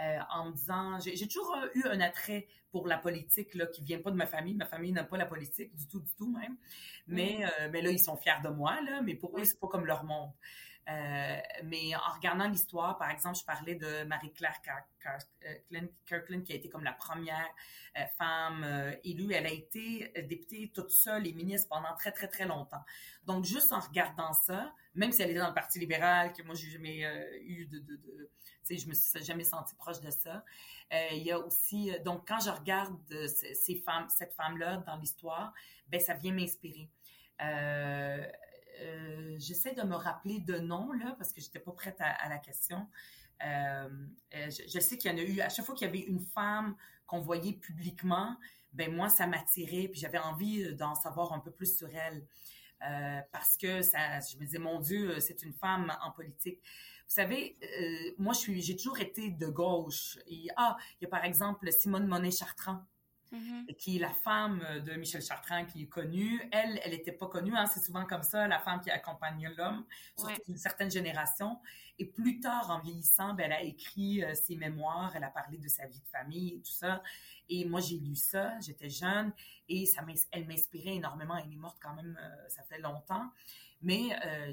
[0.02, 4.00] Euh, en me disant, j'ai toujours eu un attrait pour la politique là, qui vient
[4.00, 4.54] pas de ma famille.
[4.54, 6.58] Ma famille n'aime pas la politique du tout, du tout même.
[7.08, 7.72] Mais, mm.
[7.72, 10.04] mais là, ils sont fiers de moi, là, mais pour eux, c'est pas comme leur
[10.04, 10.32] monde.
[10.88, 16.56] Euh, mais en regardant l'histoire, par exemple, je parlais de Marie-Claire euh, Kirkland, qui a
[16.56, 17.50] été comme la première
[17.98, 19.34] euh, femme élue.
[19.34, 22.84] Elle a été députée toute seule et ministre pendant très, très, très longtemps.
[23.24, 26.54] Donc, juste en regardant ça, même si elle était dans le Parti libéral, que moi,
[26.54, 27.02] j'ai jamais
[27.42, 27.80] eu de...
[27.80, 28.30] de,
[28.68, 30.44] tu sais, je me suis jamais sentie proche de ça.
[31.12, 31.92] il y a aussi...
[32.04, 35.54] donc, quand je regarde ces femmes, cette femme-là dans l'histoire,
[35.88, 36.90] ben ça vient m'inspirer.
[37.42, 38.26] Euh,
[38.82, 42.38] euh, j'essaie de me rappeler de noms, là, parce que j'étais pas prête à, la
[42.38, 42.88] question.
[43.44, 43.90] Euh,
[44.34, 46.22] euh, je, sais qu'il y en a eu, à chaque fois qu'il y avait une
[46.22, 48.36] femme qu'on voyait publiquement,
[48.74, 52.26] ben moi, ça m'attirait, puis j'avais envie d'en savoir un peu plus sur elle.
[53.32, 56.60] parce que ça, je me disais, mon Dieu, c'est une femme en politique.
[57.08, 57.58] Vous savez,
[58.18, 60.18] moi, je suis, j'ai toujours été de gauche.
[60.58, 62.84] Ah, il y a par exemple Simone Monet-Chartrand.
[63.36, 63.76] Mm-hmm.
[63.76, 66.42] qui est la femme de Michel Chartrand, qui est connue.
[66.52, 67.56] Elle, elle n'était pas connue.
[67.56, 69.84] Hein, c'est souvent comme ça, la femme qui accompagne l'homme,
[70.18, 71.60] surtout une certaine génération.
[71.98, 75.58] Et plus tard, en vieillissant, ben, elle a écrit euh, ses mémoires, elle a parlé
[75.58, 77.02] de sa vie de famille et tout ça.
[77.50, 79.32] Et moi, j'ai lu ça, j'étais jeune,
[79.70, 81.38] et ça elle m'inspirait énormément.
[81.38, 83.30] Elle est morte quand même, euh, ça fait longtemps.
[83.82, 84.52] Mais euh,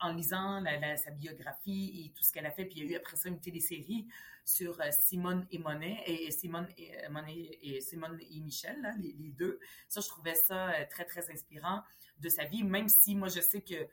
[0.00, 0.62] en lisant
[0.96, 3.28] sa biographie et tout ce qu'elle a fait, puis il y a eu après ça
[3.28, 4.06] une télésérie
[4.44, 9.30] sur euh, Simone et Monet, et Simone et, euh, Monet et Simone et Michel, les,
[9.30, 9.58] deux.
[9.88, 11.82] Ça, je trouvais ça très, très inspirant
[12.18, 13.88] de sa vie, même si moi, je sais que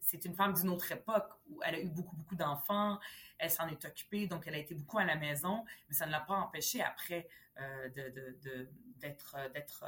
[0.00, 2.98] c'est une femme d'une autre époque où elle a eu beaucoup, beaucoup d'enfants,
[3.38, 6.12] elle s'en est occupée, donc elle a été beaucoup à la maison, mais ça ne
[6.12, 7.28] l'a pas empêché après
[7.94, 8.40] d'être...
[9.00, 9.84] d'être d'être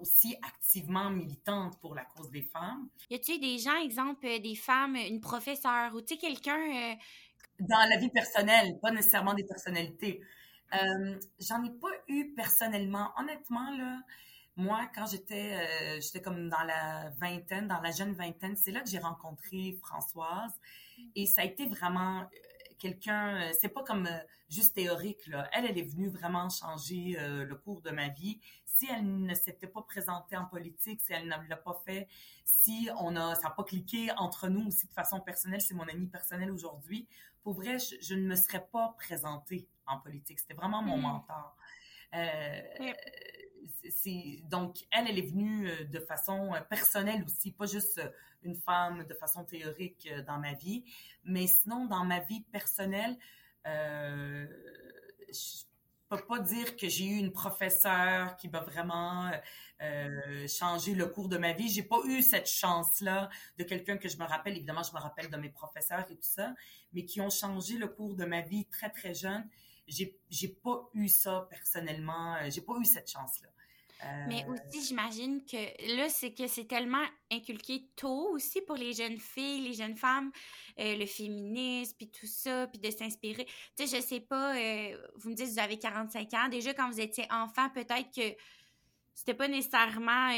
[0.00, 2.88] aussi activement militante pour la cause des femmes.
[3.10, 6.94] Y a-t-il des gens, exemple, euh, des femmes, une professeure ou tu sais quelqu'un euh,
[7.60, 10.20] dans la vie personnelle, pas nécessairement des personnalités.
[10.74, 13.10] Euh, J'en ai pas eu personnellement.
[13.18, 14.00] Honnêtement là,
[14.56, 18.80] moi quand j'étais euh, j'étais comme dans la vingtaine, dans la jeune vingtaine, c'est là
[18.80, 20.52] que j'ai rencontré Françoise
[21.14, 22.28] et ça a été vraiment
[22.78, 24.08] quelqu'un, c'est pas comme
[24.48, 25.48] juste théorique là.
[25.52, 28.38] Elle, elle est venue vraiment changer le cours de ma vie
[28.78, 32.08] si elle ne s'était pas présentée en politique, si elle ne l'a pas fait,
[32.44, 35.88] si on a, ça n'a pas cliqué entre nous aussi de façon personnelle, c'est mon
[35.88, 37.08] amie personnelle aujourd'hui,
[37.42, 40.38] pour vrai, je, ne me serais pas présentée en politique.
[40.38, 41.02] C'était vraiment mon mm.
[41.02, 41.56] mentor.
[42.14, 42.60] Euh,
[44.44, 48.00] donc, elle, elle est venue euh, de façon euh, personnelle aussi, pas juste
[48.42, 50.84] une femme de façon théorique dans ma vie,
[51.24, 53.16] mais sinon, dans ma vie personnelle,
[53.66, 54.46] euh,
[56.08, 59.30] peux pas dire que j'ai eu une professeure qui m'a vraiment
[59.82, 61.68] euh, changé le cours de ma vie.
[61.68, 64.56] J'ai pas eu cette chance-là de quelqu'un que je me rappelle.
[64.56, 66.54] Évidemment, je me rappelle de mes professeurs et tout ça,
[66.92, 69.46] mais qui ont changé le cours de ma vie très très jeune.
[69.86, 72.36] J'ai j'ai pas eu ça personnellement.
[72.36, 73.48] Euh, j'ai pas eu cette chance-là.
[74.28, 78.92] Mais euh, aussi, j'imagine que là, c'est que c'est tellement inculqué tôt aussi pour les
[78.92, 80.30] jeunes filles, les jeunes femmes,
[80.78, 83.46] euh, le féminisme, puis tout ça, puis de s'inspirer.
[83.76, 86.48] Tu sais, je sais pas, euh, vous me dites, vous avez 45 ans.
[86.48, 88.36] Déjà, quand vous étiez enfant, peut-être que
[89.14, 90.30] c'était pas nécessairement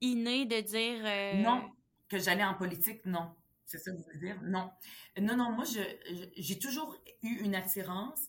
[0.00, 1.42] inné de dire...
[1.42, 1.70] Non,
[2.08, 3.34] que j'allais en politique, non.
[3.64, 4.40] C'est ça que vous voulez dire?
[4.42, 4.70] Non.
[5.18, 5.64] Non, non, moi,
[6.36, 8.20] j'ai toujours eu une attirance,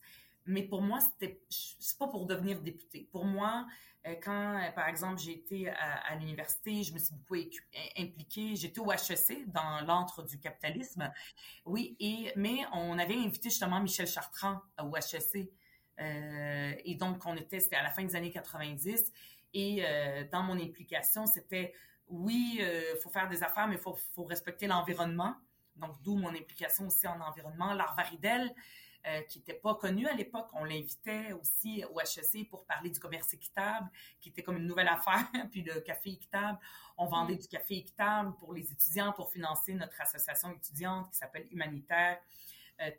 [0.46, 3.10] mais pour moi, c'était c'est pas pour devenir députée.
[3.12, 3.68] Pour moi,
[4.16, 7.36] quand, euh, par exemple, j'ai été à, l'université, je me suis beaucoup
[7.98, 8.56] impliquée.
[8.56, 11.12] J'étais au HEC, dans l'antre du capitalisme.
[11.66, 11.98] Oui,
[12.36, 15.52] mais on avait invité justement Michel Chartrand au HEC.
[16.00, 19.12] Euh, et donc, on était, c'était à la fin des années 90.
[19.54, 19.84] Et
[20.32, 21.74] dans mon implication, c'était,
[22.08, 25.36] oui, il faut faire des affaires, mais il faut, faut respecter l'environnement.
[25.76, 27.74] Donc, d'où mon implication aussi en environnement.
[27.74, 28.54] L'art Varidel,
[29.08, 30.48] euh, qui n'était pas connu à l'époque.
[30.54, 33.90] On l'invitait aussi au HEC pour parler du commerce équitable,
[34.20, 36.60] qui était comme une nouvelle affaire, puis le café équitable.
[36.98, 37.40] On vendait mm.
[37.40, 42.20] du café équitable pour les étudiants pour financer notre association étudiante qui s'appelle Humanitaire.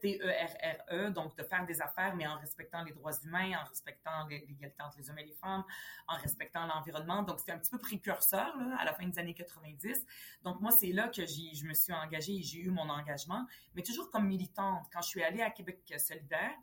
[0.00, 4.26] T-E-R-R-E, e, donc de faire des affaires, mais en respectant les droits humains, en respectant
[4.26, 5.64] l'égalité entre les hommes et les femmes,
[6.08, 7.22] en respectant l'environnement.
[7.22, 10.04] Donc, c'était un petit peu précurseur là, à la fin des années 90.
[10.42, 13.82] Donc, moi, c'est là que je me suis engagée et j'ai eu mon engagement, mais
[13.82, 14.86] toujours comme militante.
[14.92, 16.56] Quand je suis allée à Québec solidaire,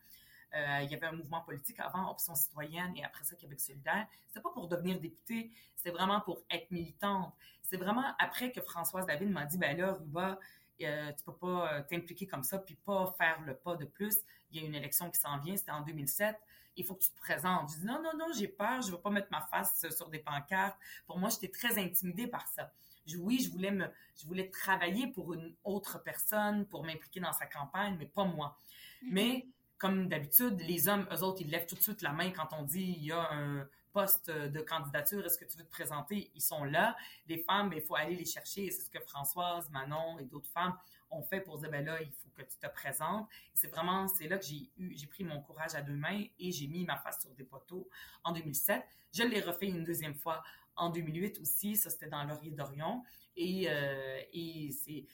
[0.55, 4.07] euh, il y avait un mouvement politique avant, Option citoyenne, et après ça, Québec solidaire.
[4.27, 7.33] C'était pas pour devenir députée, c'était vraiment pour être militante.
[7.61, 10.39] C'est vraiment après que Françoise David m'a dit, ben là, Ruba,
[10.81, 14.17] euh, tu peux pas euh, t'impliquer comme ça puis pas faire le pas de plus.
[14.51, 16.35] Il y a une élection qui s'en vient, c'était en 2007.
[16.77, 17.71] Il faut que tu te présentes.
[17.71, 20.19] Je dis non, non, non, j'ai peur, je veux pas mettre ma face sur des
[20.19, 20.77] pancartes.
[21.07, 22.71] Pour moi, j'étais très intimidée par ça.
[23.05, 23.85] Je, oui, je voulais me,
[24.19, 28.57] je voulais travailler pour une autre personne, pour m'impliquer dans sa campagne, mais pas moi.
[29.03, 29.07] Mm-hmm.
[29.11, 32.49] Mais comme d'habitude, les hommes, eux autres, ils lèvent tout de suite la main quand
[32.51, 36.29] on dit il y a un poste de candidature, est-ce que tu veux te présenter?
[36.35, 36.97] Ils sont là.
[37.27, 38.69] Les femmes, il faut aller les chercher.
[38.69, 40.77] C'est ce que Françoise, Manon et d'autres femmes
[41.11, 43.25] ont fait pour dire, ben là, il faut que tu te présentes.
[43.53, 46.51] C'est vraiment, c'est là que j'ai eu, j'ai pris mon courage à deux mains et
[46.51, 47.87] j'ai mis ma face sur des poteaux
[48.25, 48.83] en 2007.
[49.13, 50.43] Je l'ai refait une deuxième fois
[50.75, 51.77] en 2008 aussi.
[51.77, 53.01] Ça, c'était dans Laurier d'Orion.
[53.37, 54.71] Et, euh, et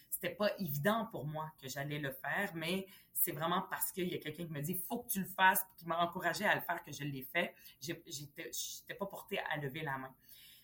[0.10, 4.16] c'était pas évident pour moi que j'allais le faire, mais c'est vraiment parce qu'il y
[4.16, 6.62] a quelqu'un qui me dit faut que tu le fasses, qui m'a encouragé à le
[6.62, 7.56] faire que je l'ai fait.
[7.80, 10.14] J'étais pas portée à lever la main.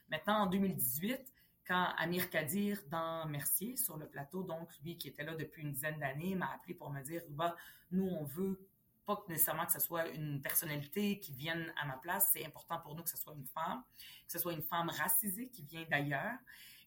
[0.10, 1.34] Maintenant, en 2018,
[1.67, 5.72] quand Amir Kadir dans Mercier, sur le plateau, donc lui qui était là depuis une
[5.72, 7.56] dizaine d'années, m'a appelé pour me dire, bah,
[7.91, 8.67] nous, on veut
[9.06, 12.96] pas nécessairement que ce soit une personnalité qui vienne à ma place, c'est important pour
[12.96, 13.84] nous que ce soit une femme,
[14.26, 16.38] que ce soit une femme racisée qui vient d'ailleurs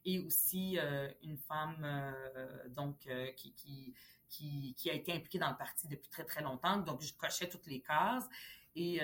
[0.04, 3.52] et aussi euh, une femme euh, donc euh, qui,
[4.28, 6.78] qui, qui, a été impliquée dans le parti depuis très très longtemps.
[6.78, 8.28] Donc je cochais toutes les cases
[8.76, 9.00] et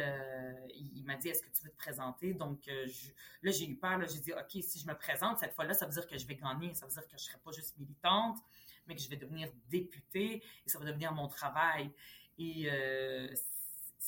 [0.73, 2.33] il m'a dit est-ce que tu veux te présenter?
[2.35, 4.01] Donc là j'ai eu peur.
[4.09, 6.37] J'ai dit ok si je me présente cette fois-là ça veut dire que je vais
[6.37, 8.39] gagner, ça veut dire que je serai pas juste militante,
[8.87, 11.91] mais que je vais devenir députée et ça va devenir mon travail.
[12.39, 12.71] Et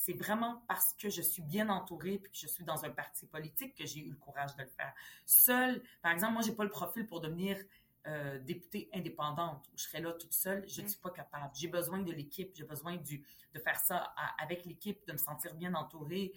[0.00, 3.26] c'est vraiment parce que je suis bien entourée puis que je suis dans un parti
[3.26, 4.94] politique que j'ai eu le courage de le faire.
[5.26, 7.58] Seule, par exemple, moi, j'ai pas le profil pour devenir
[8.06, 10.66] euh, députée indépendante où je serais là toute seule.
[10.68, 10.88] Je ne mm.
[10.88, 11.50] suis pas capable.
[11.54, 12.52] J'ai besoin de l'équipe.
[12.54, 16.32] J'ai besoin du, de faire ça avec l'équipe, de me sentir bien entourée.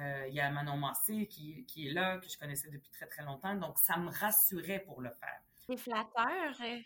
[0.00, 3.06] Euh, il y a Manon Massé qui, qui est là, que je connaissais depuis très,
[3.06, 3.54] très longtemps.
[3.54, 5.42] Donc, ça me rassurait pour le faire.
[5.66, 6.78] C'est flatteur euh,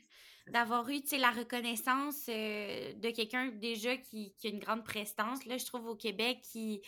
[0.48, 5.44] d'avoir eu la reconnaissance euh, de quelqu'un déjà qui, qui, a une grande prestance.
[5.44, 6.82] Là, je trouve au Québec qui,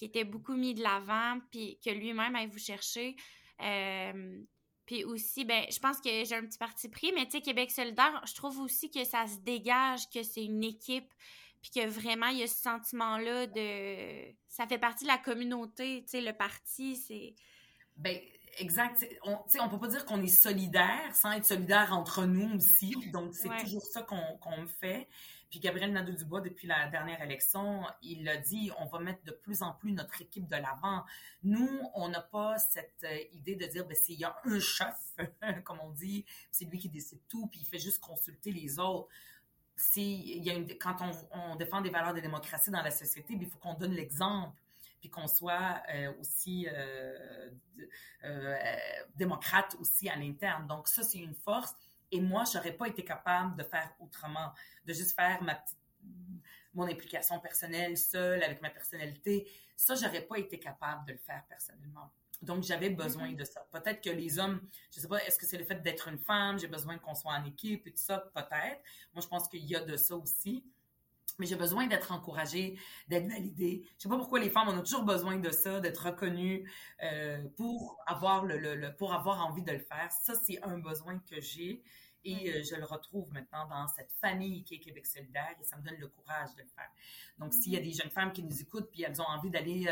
[0.00, 3.16] était beaucoup mis de l'avant, puis que lui-même aille vous chercher.
[3.60, 4.40] Euh,
[4.86, 8.22] puis aussi, ben, je pense que j'ai un petit parti pris, mais tu Québec solidaire,
[8.26, 11.12] je trouve aussi que ça se dégage, que c'est une équipe,
[11.60, 14.34] puis que vraiment, il y a ce sentiment-là de...
[14.48, 17.34] Ça fait partie de la communauté, tu le parti, c'est...
[17.96, 18.18] Ben,
[18.58, 19.06] exact.
[19.24, 22.94] On, on peut pas dire qu'on est solidaire sans être solidaire entre nous aussi.
[23.12, 25.08] Donc, c'est toujours ça qu'on qu'on fait.
[25.50, 29.62] Puis Gabriel Nadeau-Dubois, depuis la dernière élection, il a dit, on va mettre de plus
[29.62, 31.04] en plus notre équipe de l'avant.
[31.42, 35.16] Nous, on n'a pas cette euh, idée de dire, ben, s'il y a un chef,
[35.64, 39.08] comme on dit, c'est lui qui décide tout, puis il fait juste consulter les autres.
[39.96, 41.12] il y a une, quand on,
[41.52, 44.54] on défend des valeurs de démocratie dans la société, ben, il faut qu'on donne l'exemple
[45.00, 47.50] puis qu'on soit euh, aussi euh,
[48.24, 48.56] euh,
[49.14, 50.66] démocrate aussi à l'interne.
[50.66, 51.74] Donc ça, c'est une force.
[52.10, 54.52] Et moi, j'aurais pas été capable de faire autrement,
[54.84, 55.78] de juste faire ma petite
[56.74, 59.50] mon implication personnelle seule avec ma personnalité.
[59.74, 62.12] Ça, j'aurais pas été capable de le faire personnellement.
[62.40, 63.36] Donc, j'avais besoin mm-hmm.
[63.36, 63.66] de ça.
[63.72, 64.60] Peut-être que les hommes,
[64.92, 67.32] je sais pas, est-ce que c'est le fait d'être une femme, j'ai besoin qu'on soit
[67.32, 68.80] en équipe et tout ça, peut-être.
[69.12, 70.64] Moi, je pense qu'il y a de ça aussi
[71.38, 73.84] mais j'ai besoin d'être encouragée, d'être validée.
[73.96, 76.70] Je sais pas pourquoi les femmes on a toujours besoin de ça, d'être reconnues
[77.02, 80.10] euh, pour avoir le, le, pour avoir envie de le faire.
[80.12, 81.82] Ça c'est un besoin que j'ai
[82.24, 85.76] et euh, je le retrouve maintenant dans cette famille qui est Québec solidaire et ça
[85.76, 86.90] me donne le courage de le faire.
[87.38, 89.86] Donc s'il y a des jeunes femmes qui nous écoutent puis elles ont envie d'aller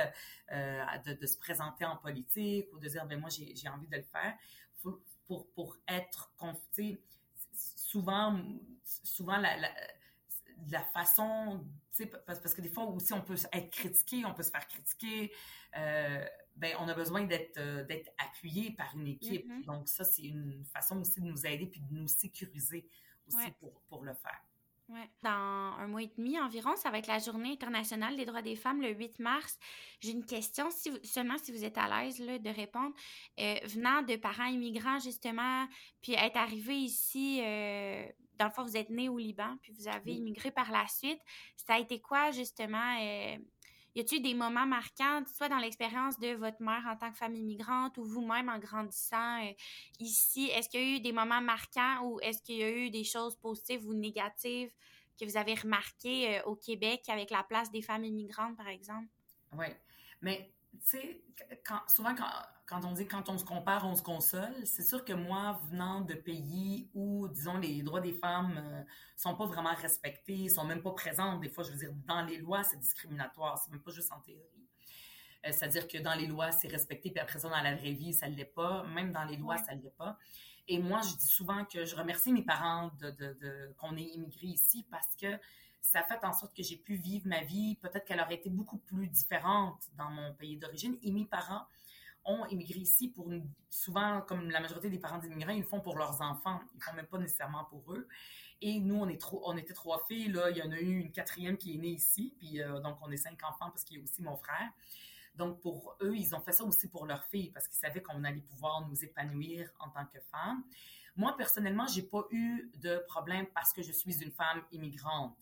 [0.52, 3.96] euh, de, de, se présenter en politique ou de dire ben moi j'ai envie de
[3.96, 4.34] le faire
[4.82, 7.00] faut, pour pour être confié
[7.54, 8.40] souvent
[8.82, 9.70] souvent la, la
[10.56, 11.64] de la façon,
[12.26, 15.32] parce, parce, que des fois aussi on peut être critiqué, on peut se faire critiquer.
[15.76, 16.24] Euh,
[16.56, 19.46] ben on a besoin d'être euh, d'être appuyé par une équipe.
[19.46, 19.64] Mm-hmm.
[19.66, 22.88] Donc ça c'est une façon aussi de nous aider puis de nous sécuriser
[23.26, 24.40] aussi pour pour le faire.
[24.88, 25.10] Ouais.
[25.24, 28.54] Dans un mois et demi environ, ça va être la Journée internationale des droits des
[28.54, 29.58] femmes le 8 mars.
[30.00, 32.94] J'ai une question, si seulement si vous êtes à l'aise de répondre.
[33.40, 35.66] Euh, venant de parents immigrants, justement,
[36.02, 38.06] puis être arrivé ici, euh,
[38.38, 41.20] dans le fond, vous êtes né au Liban, puis vous avez immigré par la suite.
[41.56, 42.98] Ça a été quoi, justement?
[43.00, 43.36] Euh,
[43.94, 47.34] y a-t-il des moments marquants, soit dans l'expérience de votre mère en tant que femme
[47.34, 49.52] immigrante ou vous-même en grandissant euh,
[49.98, 50.50] ici?
[50.52, 53.04] Est-ce qu'il y a eu des moments marquants ou est-ce qu'il y a eu des
[53.04, 54.70] choses positives ou négatives
[55.18, 59.08] que vous avez remarquées euh, au Québec avec la place des femmes immigrantes, par exemple?
[59.56, 59.66] Oui.
[60.20, 61.22] Mais tu sais,
[61.88, 62.30] souvent quand,
[62.66, 66.00] quand, on dit quand on se compare, on se console, c'est sûr que moi, venant
[66.00, 68.82] de pays où, disons, les droits des femmes euh,
[69.16, 72.38] sont pas vraiment respectés, sont même pas présents, des fois, je veux dire, dans les
[72.38, 74.68] lois, c'est discriminatoire, c'est même pas juste en théorie.
[75.46, 78.12] Euh, C'est-à-dire que dans les lois, c'est respecté, puis après ça, dans la vraie vie,
[78.12, 78.84] ça ne l'est pas.
[78.84, 80.18] Même dans les lois, ça ne l'est pas.
[80.68, 84.10] Et moi, je dis souvent que je remercie mes parents de, de, de qu'on ait
[84.14, 85.38] immigré ici parce que
[85.80, 87.76] ça a fait en sorte que j'ai pu vivre ma vie.
[87.76, 90.96] Peut-être qu'elle aurait été beaucoup plus différente dans mon pays d'origine.
[91.02, 91.66] Et mes parents
[92.24, 93.30] ont immigré ici pour
[93.70, 96.60] souvent, comme la majorité des parents d'immigrants, ils le font pour leurs enfants.
[96.74, 98.08] Ils font même pas nécessairement pour eux.
[98.60, 100.28] Et nous, on est trop, on était trois filles.
[100.28, 102.34] Là, il y en a eu une quatrième qui est née ici.
[102.38, 104.70] Puis euh, donc, on est cinq enfants parce qu'il y a aussi mon frère.
[105.36, 108.24] Donc, pour eux, ils ont fait ça aussi pour leurs filles parce qu'ils savaient qu'on
[108.24, 110.64] allait pouvoir nous épanouir en tant que femmes.
[111.14, 115.36] Moi, personnellement, j'ai pas eu de problème parce que je suis une femme immigrante.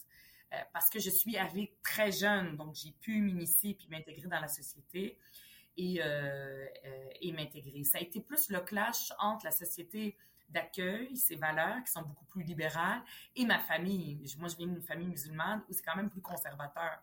[0.54, 4.40] Euh, parce que je suis arrivée très jeune, donc j'ai pu m'initier puis m'intégrer dans
[4.40, 5.18] la société
[5.76, 7.82] et, euh, euh, et m'intégrer.
[7.84, 10.16] Ça a été plus le clash entre la société
[10.48, 13.02] d'accueil, ses valeurs qui sont beaucoup plus libérales,
[13.34, 14.20] et ma famille.
[14.38, 17.02] Moi, je viens d'une famille musulmane où c'est quand même plus conservateur.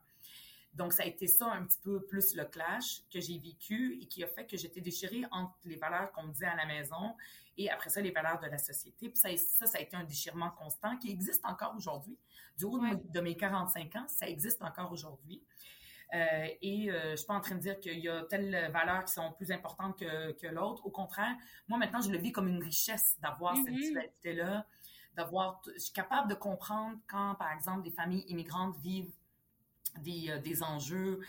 [0.74, 4.08] Donc, ça a été ça un petit peu plus le clash que j'ai vécu et
[4.08, 7.16] qui a fait que j'étais déchirée entre les valeurs qu'on me disait à la maison
[7.58, 9.10] et après ça, les valeurs de la société.
[9.10, 12.18] Puis ça, ça, ça a été un déchirement constant qui existe encore aujourd'hui.
[12.58, 12.96] Du haut Ouais.
[13.04, 15.44] de mes 45 ans, ça existe encore aujourd'hui.
[16.14, 19.06] Euh, et euh, je suis pas en train de dire qu'il y a telles valeurs
[19.06, 20.86] qui sont plus importantes que, que l'autre.
[20.86, 21.36] Au contraire,
[21.68, 23.76] moi maintenant, je le vis comme une richesse d'avoir cette Mhm.
[23.94, 24.66] dualité-là,
[25.16, 25.62] d'avoir.
[25.74, 29.14] Je suis capable de comprendre quand, par exemple, des familles immigrantes vivent
[30.00, 31.20] des, euh, des enjeux,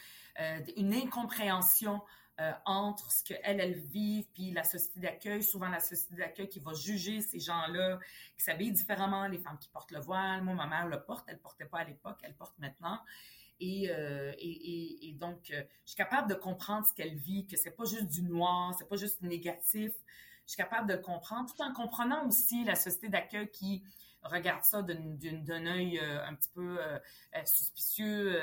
[0.40, 2.01] euh, une incompréhension
[2.40, 6.61] euh, entre ce qu'elles, elles vivent, puis la société d'accueil, souvent la société d'accueil qui
[6.61, 7.98] va juger ces gens-là,
[8.37, 10.42] qui s'habillent différemment, les femmes qui portent le voile.
[10.42, 13.01] Moi, ma mère le porte, elle portait pas à l'époque, elle porte maintenant.
[13.61, 17.85] Et, et, et, donc, je suis capable de comprendre ce qu'elle vit, que c'est pas
[17.85, 19.92] juste du noir, c'est pas juste négatif.
[20.46, 23.85] Je suis capable de le comprendre, tout en comprenant aussi la société d'accueil qui
[24.23, 26.99] regarde ça d'un œil euh, un petit peu euh,
[27.37, 28.41] euh, suspicieux.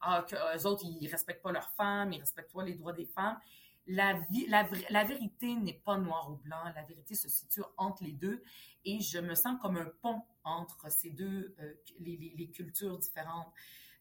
[0.00, 3.06] Ah, que eux autres, ils respectent pas leurs femmes, ils respectent pas les droits des
[3.06, 3.38] femmes.
[3.86, 6.62] La, vie, la, la vérité n'est pas noir ou blanc.
[6.74, 8.42] La vérité se situe entre les deux.
[8.84, 11.56] Et je me sens comme un pont entre ces deux,
[11.98, 13.50] les, les, les cultures différentes.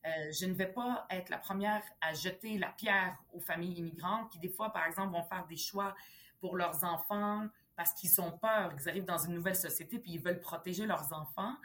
[0.03, 4.39] Je ne vais pas être la première à jeter la pierre aux familles immigrantes qui,
[4.39, 5.95] des fois, par exemple, vont faire des choix
[6.39, 10.19] pour leurs enfants parce qu'ils ont peur, qu'ils arrivent dans une nouvelle société puis ils
[10.19, 11.55] veulent protéger leurs enfants.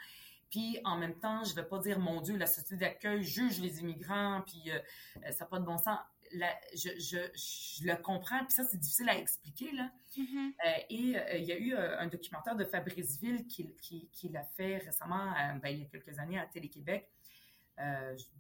[0.51, 3.81] Puis en même temps, je vais pas dire mon Dieu, la société d'accueil juge les
[3.81, 4.79] immigrants, puis euh,
[5.25, 5.99] euh, ça n'a pas de bon sens.
[6.35, 9.91] La- je, je, je le comprends, puis ça c'est difficile à expliquer là.
[10.17, 10.53] Mhm.
[10.67, 14.29] Euh, et euh, il y a eu un documentaire de Fabrice Ville qui, qui, qui
[14.29, 17.09] l'a fait récemment, ben, il y a quelques années à Télé-Québec,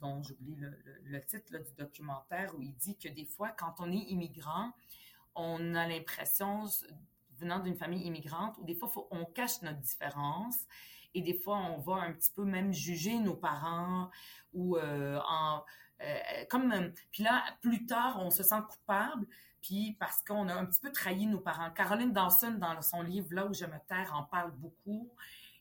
[0.01, 3.49] dont j'oublie le, le, le titre là, du documentaire, où il dit que des fois,
[3.51, 4.73] quand on est immigrant,
[5.35, 6.67] on a l'impression,
[7.43, 10.57] venant d'une famille immigrante, où des fois, on cache notre différence.
[11.15, 14.11] Et des fois, on va un petit peu même juger nos parents
[14.55, 15.63] ou euh, en
[16.03, 19.27] euh, comme euh, puis là plus tard on se sent coupable
[19.61, 21.71] puis parce qu'on a un petit peu trahi nos parents.
[21.71, 25.13] Caroline Dawson dans son livre là où je me terre en parle beaucoup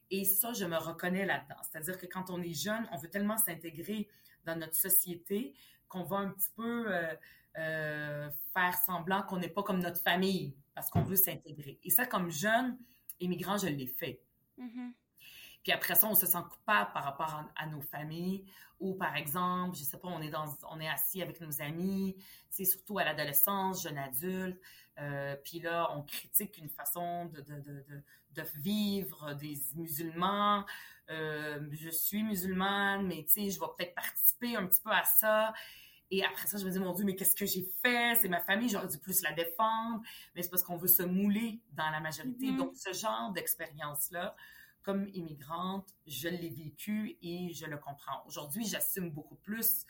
[0.10, 1.62] et ça je me reconnais là-dedans.
[1.64, 4.08] C'est-à-dire que quand on est jeune, on veut tellement s'intégrer
[4.46, 5.54] dans notre société
[5.88, 7.14] qu'on va un petit peu euh,
[7.58, 11.80] euh, faire semblant qu'on n'est pas comme notre famille parce qu'on veut s'intégrer.
[11.84, 12.78] Et ça comme jeune
[13.20, 14.22] immigrant, je l'ai fait.
[14.58, 14.94] Mhm.
[15.64, 18.46] Puis après ça, on se sent coupable par rapport à, nos familles.
[18.80, 22.16] Ou par exemple, je sais pas, on est dans, on est assis avec nos amis,
[22.50, 24.60] c'est surtout à l'adolescence, jeune adulte.
[24.98, 30.66] Euh, puis là, on critique une façon de, de, de, de, de vivre des musulmans.
[31.10, 35.04] Euh, je suis musulmane, mais tu sais, je vais peut-être participer un petit peu à
[35.04, 35.54] ça.
[36.14, 38.16] Et après ça, je me dis, mon Dieu, mais qu'est-ce que j'ai fait?
[38.16, 40.02] C'est ma famille, j'aurais dû plus la défendre.
[40.36, 42.48] Mais c'est parce qu'on veut se mouler dans la majorité.
[42.52, 42.58] Mhm.
[42.58, 44.36] Donc, ce genre d'expérience-là,
[44.84, 48.24] comme immigrante, je l'ai vécu et je le comprends.
[48.26, 49.86] Aujourd'hui, j'assume beaucoup plus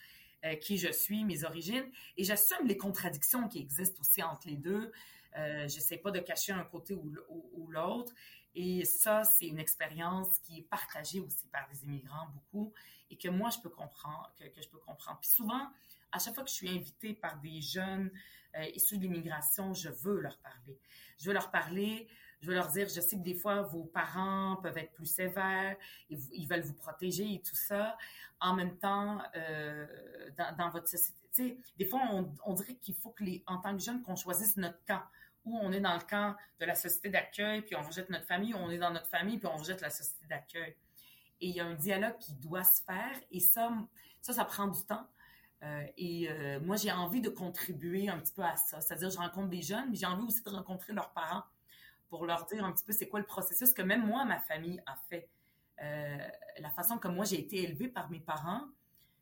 [0.46, 4.58] euh, qui je suis, mes origines, et j'assume les contradictions qui existent aussi entre les
[4.58, 4.92] deux.
[5.38, 8.14] Euh, J'essaie pas de cacher un côté ou, l- ou, ou l'autre.
[8.54, 12.74] Et ça, c'est une expérience qui est partagée aussi par des immigrants beaucoup
[13.10, 15.20] et que moi, je peux comprendre, que, que je peux comprendre.
[15.22, 15.68] Puis souvent,
[16.12, 18.12] à chaque fois que je suis invitée par des jeunes
[18.58, 20.78] euh, issus de l'immigration, je veux leur parler.
[21.18, 22.08] Je veux leur parler,
[22.42, 25.76] je veux leur dire, je sais que des fois, vos parents peuvent être plus sévères,
[26.10, 27.98] vous- ils veulent vous protéger et tout ça.
[28.40, 29.86] En même temps, euh,
[30.58, 32.02] dans, votre société, des fois,
[32.44, 35.04] on, dirait qu'il faut que les, en tant que jeunes, qu'on choisisse notre camp.
[35.46, 38.54] Ou on est dans le camp de la société d'accueil, puis on rejette notre famille,
[38.54, 40.76] ou on est dans notre famille, puis on rejette la société d'accueil.
[41.40, 43.72] Et il y a un dialogue qui doit se faire, et ça,
[44.20, 45.08] ça, ça prend du temps.
[45.64, 48.82] Euh, et euh, moi, j'ai envie de contribuer un petit peu à ça.
[48.82, 51.44] C'est-à-dire, je rencontre des jeunes, mais j'ai envie aussi de rencontrer leurs parents
[52.10, 54.82] pour leur dire un petit peu c'est quoi le processus que même moi, ma famille
[54.86, 55.30] a fait.
[55.82, 56.18] Euh,
[56.60, 58.66] la façon que moi, j'ai été élevée par mes parents,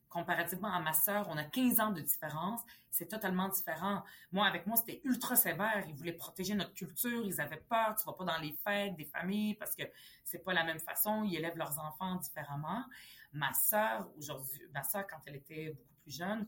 [0.10, 4.04] comparativement à ma sœur, on a 15 ans de différence, c'est totalement différent.
[4.32, 5.86] Moi, avec moi, c'était ultra sévère.
[5.88, 9.06] Ils voulaient protéger notre culture, ils avaient peur, tu vas pas dans les fêtes des
[9.06, 9.84] familles parce que
[10.24, 12.84] c'est pas la même façon, ils élèvent leurs enfants différemment.
[13.32, 16.46] Ma sœur, aujourd'hui, ma sœur, quand elle était beaucoup plus jeune,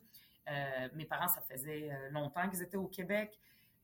[0.50, 3.38] euh, mes parents, ça faisait euh, longtemps qu'ils étaient au Québec.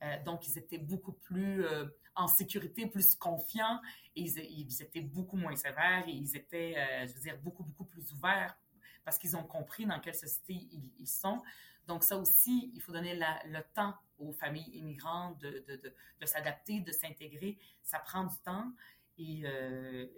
[0.03, 3.80] Euh, donc, ils étaient beaucoup plus euh, en sécurité, plus confiants,
[4.15, 6.75] et ils, étaient beaucoup moins sévères, et ils étaient,
[7.07, 8.57] je veux dire, beaucoup, beaucoup plus ouverts
[9.05, 10.67] parce qu'ils ont compris dans quelle société
[10.99, 11.41] ils, sont.
[11.86, 17.57] Donc, ça aussi, il faut donner le temps aux familles immigrantes de, s'adapter, de s'intégrer.
[17.84, 18.73] Ça prend du temps.
[19.17, 19.43] Et,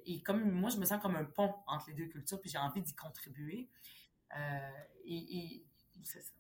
[0.05, 2.57] et comme moi, je me sens comme un pont entre les deux cultures, puis j'ai
[2.57, 3.69] envie d'y contribuer.
[4.35, 4.69] Euh,
[5.05, 5.65] et, et
[6.03, 6.31] c'est ça.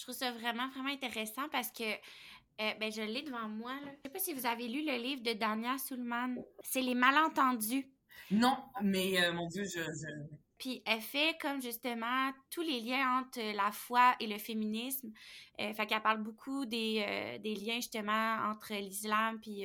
[0.00, 3.72] Je trouve ça vraiment, vraiment intéressant parce que euh, ben, je l'ai devant moi.
[3.84, 3.90] Là.
[3.90, 6.36] Je sais pas si vous avez lu le livre de Dania Sullman.
[6.62, 7.86] C'est Les malentendus.
[8.30, 10.36] Non, mais euh, mon Dieu, je, je...
[10.56, 15.10] Puis elle fait comme justement tous les liens entre la foi et le féminisme.
[15.58, 19.64] Euh, fait qu'elle parle beaucoup des, des liens justement entre l'islam puis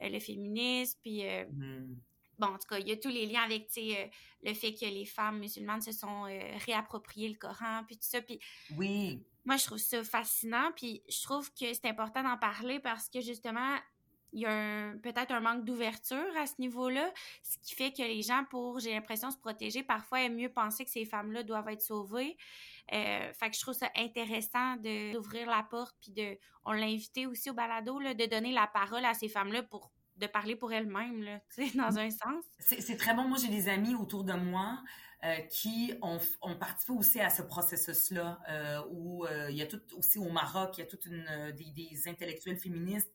[0.00, 0.98] le féminisme.
[1.02, 1.96] Puis mm.
[2.46, 5.06] Bon, en tout cas, il y a tous les liens avec le fait que les
[5.06, 6.22] femmes musulmanes se sont
[6.66, 8.20] réappropriées le Coran puis tout ça.
[8.20, 8.38] Puis
[8.76, 13.08] oui moi, je trouve ça fascinant, puis je trouve que c'est important d'en parler parce
[13.08, 13.76] que justement,
[14.32, 17.12] il y a peut-être un manque d'ouverture à ce niveau-là,
[17.42, 20.84] ce qui fait que les gens, pour, j'ai l'impression, se protéger, parfois aiment mieux penser
[20.84, 22.36] que ces femmes-là doivent être sauvées.
[22.92, 27.26] Euh, fait que je trouve ça intéressant d'ouvrir la porte, puis de, on l'a invité
[27.26, 29.90] aussi au balado, là, de donner la parole à ces femmes-là pour
[30.22, 32.44] de parler pour elle-même, là, tu sais, dans un sens.
[32.58, 33.24] C'est très bon.
[33.24, 34.78] Moi, j'ai des amis autour de moi
[35.24, 39.66] euh, qui ont, ont participé aussi à ce processus-là, euh, où euh, il y a
[39.66, 43.12] tout aussi au Maroc, il y a toute une euh, des, des intellectuels féministes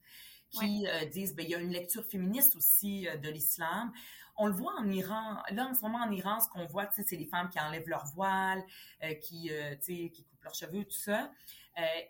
[0.50, 0.90] qui ouais.
[0.90, 3.92] euh, disent ben il y a une lecture féministe aussi euh, de l'islam.
[4.38, 5.42] On le voit en Iran.
[5.52, 8.06] Là en ce moment en Iran, ce qu'on voit, c'est les femmes qui enlèvent leur
[8.14, 8.64] voile,
[9.04, 9.50] euh, qui
[9.82, 11.32] qui coupent leurs cheveux, tout ça.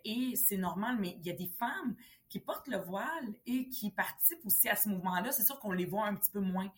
[0.05, 1.95] et c'est normal, mais il y a des femmes
[2.29, 5.31] qui portent le voile et qui participent aussi à ce mouvement-là.
[5.31, 6.71] C'est sûr qu'on les voit un petit peu moins.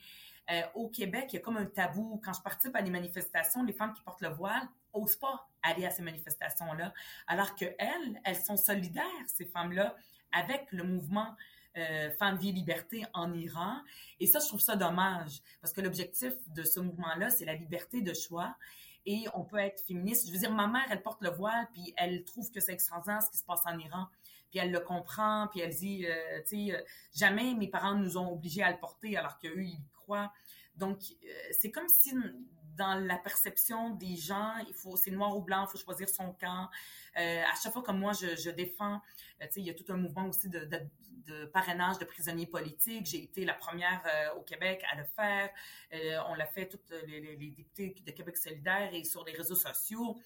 [0.52, 2.20] Euh, au Québec, il y a comme un tabou.
[2.24, 5.86] Quand je participe à des manifestations, les femmes qui portent le voile osent pas aller
[5.86, 6.94] à ces manifestations-là,
[7.28, 9.96] alors que elles, elles sont solidaires, ces femmes-là,
[10.32, 11.36] avec le mouvement
[11.78, 13.78] euh, Femmes, Vie, Liberté en Iran.
[14.20, 18.02] Et ça, je trouve ça dommage, parce que l'objectif de ce mouvement-là, c'est la liberté
[18.02, 18.56] de choix.
[19.06, 20.28] Et on peut être féministe.
[20.28, 23.22] Je veux dire, ma mère, elle porte le voile, puis elle trouve que c'est extraordinaire
[23.22, 24.08] ce qui se passe en Iran.
[24.50, 26.82] Puis elle le comprend, puis elle dit, euh, tu sais, euh,
[27.14, 30.32] jamais mes parents nous ont obligés à le porter, alors qu'eux, ils y croient.
[30.76, 32.14] Donc, euh, c'est comme si
[32.78, 36.34] dans la perception des gens, il faut c'est noir ou blanc, il faut choisir son
[36.34, 36.70] camp.
[37.16, 39.02] À chaque fois comme moi je, je défends,
[39.42, 40.66] euh, il y a tout un mouvement aussi de,
[41.52, 43.06] parrainage de prisonniers politiques.
[43.06, 44.02] J'ai été la première
[44.38, 45.50] au Québec à le faire.
[46.30, 49.56] On l'a fait toutes les, les, les, députés de Québec solidaire et sur les réseaux
[49.56, 50.18] sociaux.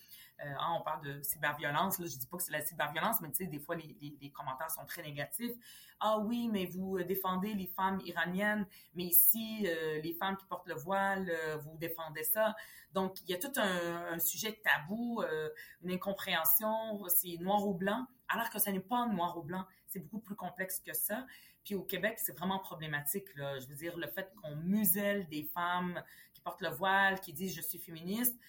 [0.46, 2.00] Hein, on parle de cyberviolence.
[2.00, 4.32] Là, je dis pas que c'est la cyberviolence, mais tu sais, des fois les, les,
[4.32, 5.54] commentaires sont très négatifs.
[6.00, 8.66] Ah oui, mais vous défendez les femmes iraniennes,
[8.96, 9.68] mais ici
[10.02, 11.32] les femmes qui portent le voile,
[11.64, 12.56] vous défendez ça
[12.94, 15.50] donc, il y a tout un, un sujet tabou, euh,
[15.82, 20.00] une incompréhension, c'est noir ou blanc, alors que ce n'est pas noir ou blanc, c'est
[20.00, 21.26] beaucoup plus complexe que ça.
[21.64, 23.34] Puis au Québec, c'est vraiment problématique.
[23.36, 23.60] Là.
[23.60, 27.56] Je veux dire, le fait qu'on muselle des femmes qui portent le voile, qui disent
[27.56, 28.39] «je suis féministe euh,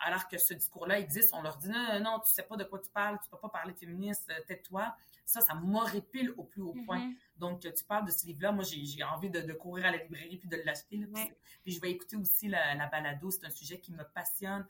[0.00, 2.64] alors que ce discours-là existe, on leur dit non, non, non, tu sais pas de
[2.64, 4.94] quoi tu parles, tu peux pas parler de féministe, euh, tais-toi.
[5.24, 6.98] Ça, ça m'horripile au plus haut point.
[6.98, 7.38] Mm -hmm.
[7.38, 8.52] Donc, tu parles de ce livre-là.
[8.52, 10.96] Moi, j'ai envie de, de, courir à la librairie puis de l'acheter.
[11.06, 11.36] Ouais.
[11.62, 13.30] Puis je vais écouter aussi la, la balado.
[13.30, 14.66] C'est un sujet qui me passionne,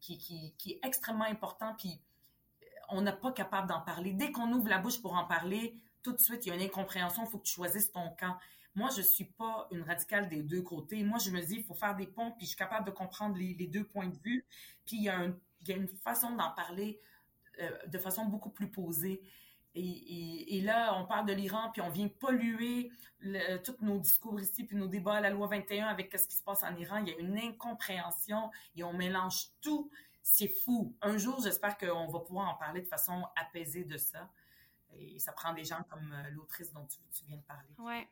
[0.00, 1.74] qui, qui, qui est extrêmement important.
[1.74, 2.00] Puis
[2.88, 4.12] on n'est pas capable d'en parler.
[4.14, 5.64] Dès qu'on ouvre la bouche pour en parler,
[6.02, 7.22] tout de suite, il y a une incompréhension.
[7.24, 8.36] Il faut que tu choisisses ton camp.
[8.78, 11.02] Moi, je suis pas une radicale des deux côtés.
[11.02, 13.36] Moi, je me dis, il faut faire des ponts, puis je suis capable de comprendre
[13.36, 14.46] les, deux points de vue.
[14.86, 15.24] Puis il y a,
[15.66, 17.00] une façon d'en parler
[17.60, 19.20] euh, de façon beaucoup plus posée.
[19.74, 24.62] Et, là, on parle de l'Iran, puis on vient polluer le, tous nos discours ici,
[24.62, 26.98] puis nos débats à la loi 21 avec ce qui se passe en Iran.
[26.98, 29.90] Il y a une incompréhension et on mélange tout.
[30.22, 30.96] C'est fou.
[31.02, 34.30] Un jour, j'espère qu'on va pouvoir en parler de façon apaisée de ça.
[34.94, 37.74] Et ça prend des gens comme euh, l'autrice dont tu, tu, viens de parler.
[37.78, 38.08] Ouais.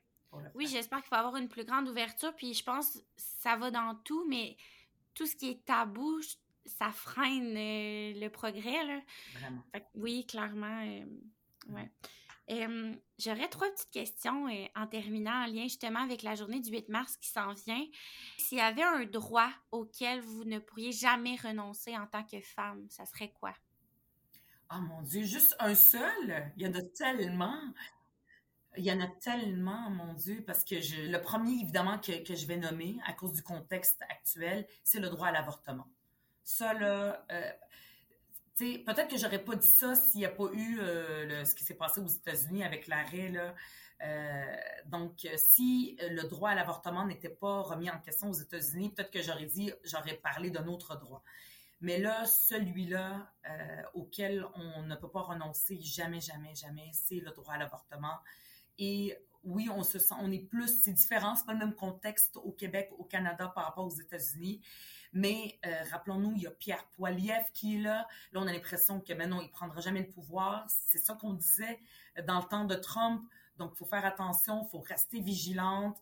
[0.55, 2.35] Oui, j'espère qu'il va y avoir une plus grande ouverture.
[2.35, 4.57] Puis je pense ça va dans tout, mais
[5.15, 6.21] tout ce qui est tabou,
[6.65, 8.85] ça freine euh, le progrès.
[8.85, 9.01] Là.
[9.35, 9.63] Vraiment.
[9.73, 10.83] Fait, oui, clairement.
[10.85, 11.05] Euh,
[11.69, 11.91] ouais.
[12.51, 16.71] Euh, J'aurais trois petites questions euh, en terminant en lien justement avec la journée du
[16.71, 17.85] 8 mars qui s'en vient.
[18.39, 22.87] S'il y avait un droit auquel vous ne pourriez jamais renoncer en tant que femme,
[22.89, 23.53] ça serait quoi?
[24.73, 26.53] Oh mon Dieu, juste un seul?
[26.57, 27.59] Il y en a tellement.
[28.77, 32.57] Il y en a tellement, mon Dieu, parce que le premier, évidemment, que, je vais
[32.57, 35.87] nommer à cause du contexte actuel, c'est le droit à l'avortement.
[36.45, 37.53] Ça, là, euh,
[38.59, 41.75] peut-être que j'aurais pas dit ça s'il n'y a pas eu euh, ce qui s'est
[41.75, 43.31] passé aux États-Unis avec l'arrêt.
[43.31, 43.55] Là.
[44.03, 44.57] Euh,
[44.87, 49.23] donc, si le droit à l'avortement n'était pas remis en question aux États-Unis, peut-être que
[49.23, 51.23] j'aurais dit, j'aurais parlé d'un autre droit.
[51.81, 57.31] Mais là, celui-là euh, auquel on ne peut pas renoncer jamais, jamais, jamais, c'est le
[57.33, 58.19] droit à l'avortement.
[58.79, 62.37] Et oui, on se sent, on est plus, c'est différent, c'est pas le même contexte
[62.37, 64.61] au Québec, au Canada par rapport aux États-Unis.
[65.13, 68.07] Mais euh, rappelons-nous, il y a Pierre Poilievre qui est là.
[68.33, 70.67] Là, on a l'impression que maintenant, il prendra jamais le pouvoir.
[70.69, 71.79] C'est ça qu'on disait
[72.27, 73.23] dans le temps de Trump.
[73.59, 75.97] Donc, il faut faire attention, il faut rester vigilante.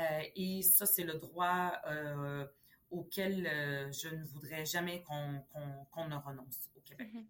[0.00, 2.46] Euh, et ça, c'est le droit euh,
[2.90, 7.12] auquel euh, je ne voudrais jamais qu'on ne renonce au Québec.
[7.12, 7.26] Mhm.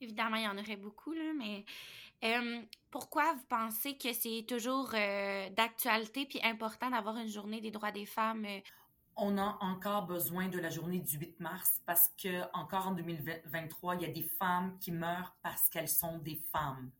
[0.00, 1.64] Évidemment, il y en aurait beaucoup, là, mais
[2.24, 2.60] euh,
[2.90, 7.92] pourquoi vous pensez que c'est toujours euh, d'actualité puis important d'avoir une journée des droits
[7.92, 8.46] des femmes?
[9.16, 13.96] On a encore besoin de la journée du 8 mars parce que encore en 2023,
[13.96, 16.90] il y a des femmes qui meurent parce qu'elles sont des femmes.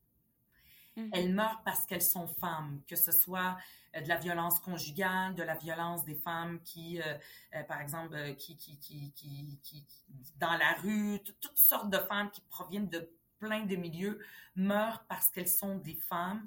[0.97, 1.11] Mhm.
[1.13, 3.57] Elles meurent parce qu'elles sont femmes, que ce soit
[3.97, 7.15] euh, de la violence conjugale, de la violence des femmes qui, euh,
[7.55, 9.87] euh, par exemple, qui, qui, qui, qui, qui,
[10.37, 13.11] dans la rue, toutes sortes de femmes qui proviennent de
[13.43, 14.21] plein de milieux
[14.55, 16.47] meurent parce qu'elles sont des femmes.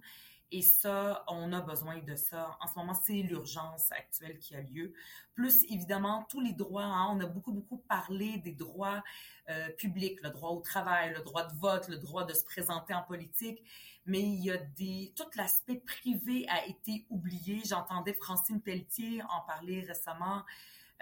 [0.52, 2.58] Et ça, on a besoin de ça.
[2.62, 4.94] En ce moment, c'est l'urgence actuelle qui a lieu.
[5.34, 6.86] Plus, évidemment, tous les droits.
[6.86, 9.04] Hein, on a beaucoup, beaucoup parlé des droits
[9.50, 12.94] euh, publics, le droit au travail, le droit de vote, le droit de se présenter
[12.94, 13.62] en politique.
[14.06, 15.12] Mais il y a des...
[15.18, 17.62] Tout l'aspect privé a été oublié.
[17.66, 20.44] J'entendais Francine Pelletier en parler récemment.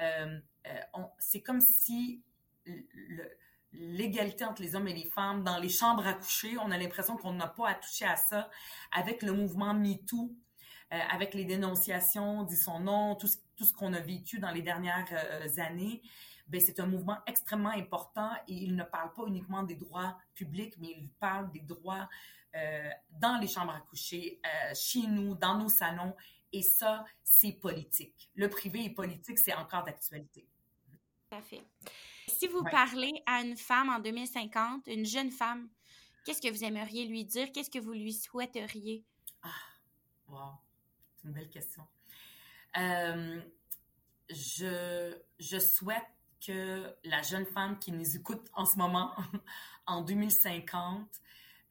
[0.01, 2.23] Euh, euh, c'est comme si
[3.73, 6.57] l'égalité entre les hommes et les femmes dans les chambres à coucher.
[6.59, 8.49] On a l'impression qu'on n'a pas à toucher à ça
[8.91, 10.35] avec le mouvement MeToo,
[10.93, 15.07] euh, avec les dénonciations, dit son nom, tout ce, qu'on a vécu dans les dernières
[15.11, 16.01] euh, années.
[16.47, 20.75] Ben, c'est un mouvement extrêmement important et il ne parle pas uniquement des droits publics,
[20.77, 22.07] mais il parle des droits
[22.55, 24.39] euh, dans les chambres à coucher,
[24.75, 26.13] chez nous, dans nos salons.
[26.51, 28.29] Et ça, c'est politique.
[28.35, 30.45] Le privé et politique, c'est encore d'actualité.
[31.29, 31.63] Tout à fait.
[32.27, 35.69] Si vous parlez à une femme en 2050, une jeune femme,
[36.25, 37.51] qu'est-ce que vous aimeriez lui dire?
[37.51, 39.03] Qu'est-ce que vous lui souhaiteriez?
[39.41, 39.49] Ah,
[40.27, 40.51] wow,
[41.15, 41.83] c'est une belle question.
[42.77, 43.41] Euh,
[44.29, 46.07] je, je souhaite
[46.45, 49.13] que la jeune femme qui nous écoute en ce moment,
[49.85, 51.07] en 2050,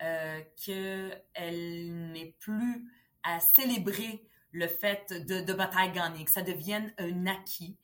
[0.03, 2.91] euh, qu'elle n'ait plus
[3.23, 7.77] à célébrer le fait de, de bataille gagnée, que ça devienne un acquis,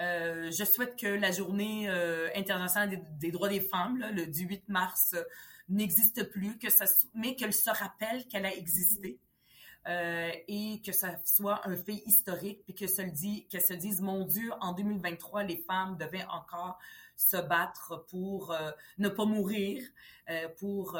[0.00, 5.14] euh, je souhaite que la journée euh, internationale des, droits des femmes, le 18 mars,
[5.14, 5.22] euh,
[5.68, 6.58] n'existe plus,
[7.14, 9.20] mais qu'elle se rappelle qu'elle a existé.
[9.86, 14.24] et que ça soit un fait historique, puis que se dit, qu'elle se dise, mon
[14.24, 16.78] Dieu, en 2023, les femmes devaient encore
[17.16, 18.56] se battre pour
[18.98, 19.82] ne pas mourir,
[20.58, 20.98] pour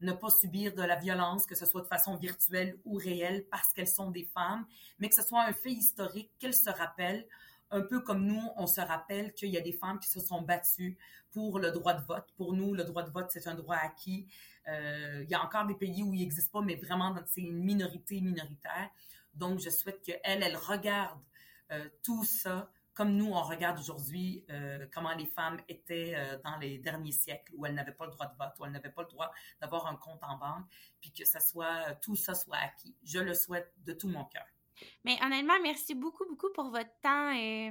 [0.00, 3.72] ne pas subir de la violence, que ce soit de façon virtuelle ou réelle, parce
[3.72, 4.66] qu'elles sont des femmes,
[4.98, 7.26] mais que ce soit un fait historique, qu'elles se rappellent
[7.70, 10.42] un peu comme nous, on se rappelle qu'il y a des femmes qui se sont
[10.42, 10.98] battues
[11.30, 12.26] pour le droit de vote.
[12.36, 14.26] Pour nous, le droit de vote, c'est un droit acquis.
[14.68, 17.62] Euh, il y a encore des pays où il n'existe pas, mais vraiment, c'est une
[17.62, 18.90] minorité minoritaire.
[19.34, 21.20] Donc, je souhaite qu'elle, elle regarde
[21.70, 26.14] euh, tout ça comme nous, on regarde aujourd'hui euh, comment les femmes étaient
[26.44, 28.90] dans les derniers siècles, où elles n'avaient pas le droit de vote, où elles n'avaient
[28.90, 30.66] pas le droit d'avoir un compte en banque,
[31.00, 32.94] puis que ça soit tout ça soit acquis.
[33.02, 34.44] Je le souhaite de tout mon cœur.
[35.04, 37.70] Mais honnêtement, merci beaucoup, beaucoup pour votre temps, euh,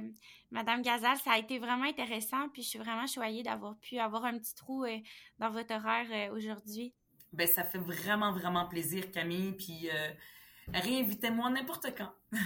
[0.50, 1.16] Madame Gazal.
[1.18, 4.54] Ça a été vraiment intéressant, puis je suis vraiment choyée d'avoir pu avoir un petit
[4.54, 4.98] trou euh,
[5.38, 6.94] dans votre horaire euh, aujourd'hui.
[7.32, 9.88] Ben, ça fait vraiment, vraiment plaisir, Camille, puis
[10.72, 12.12] réinvitez-moi n'importe quand.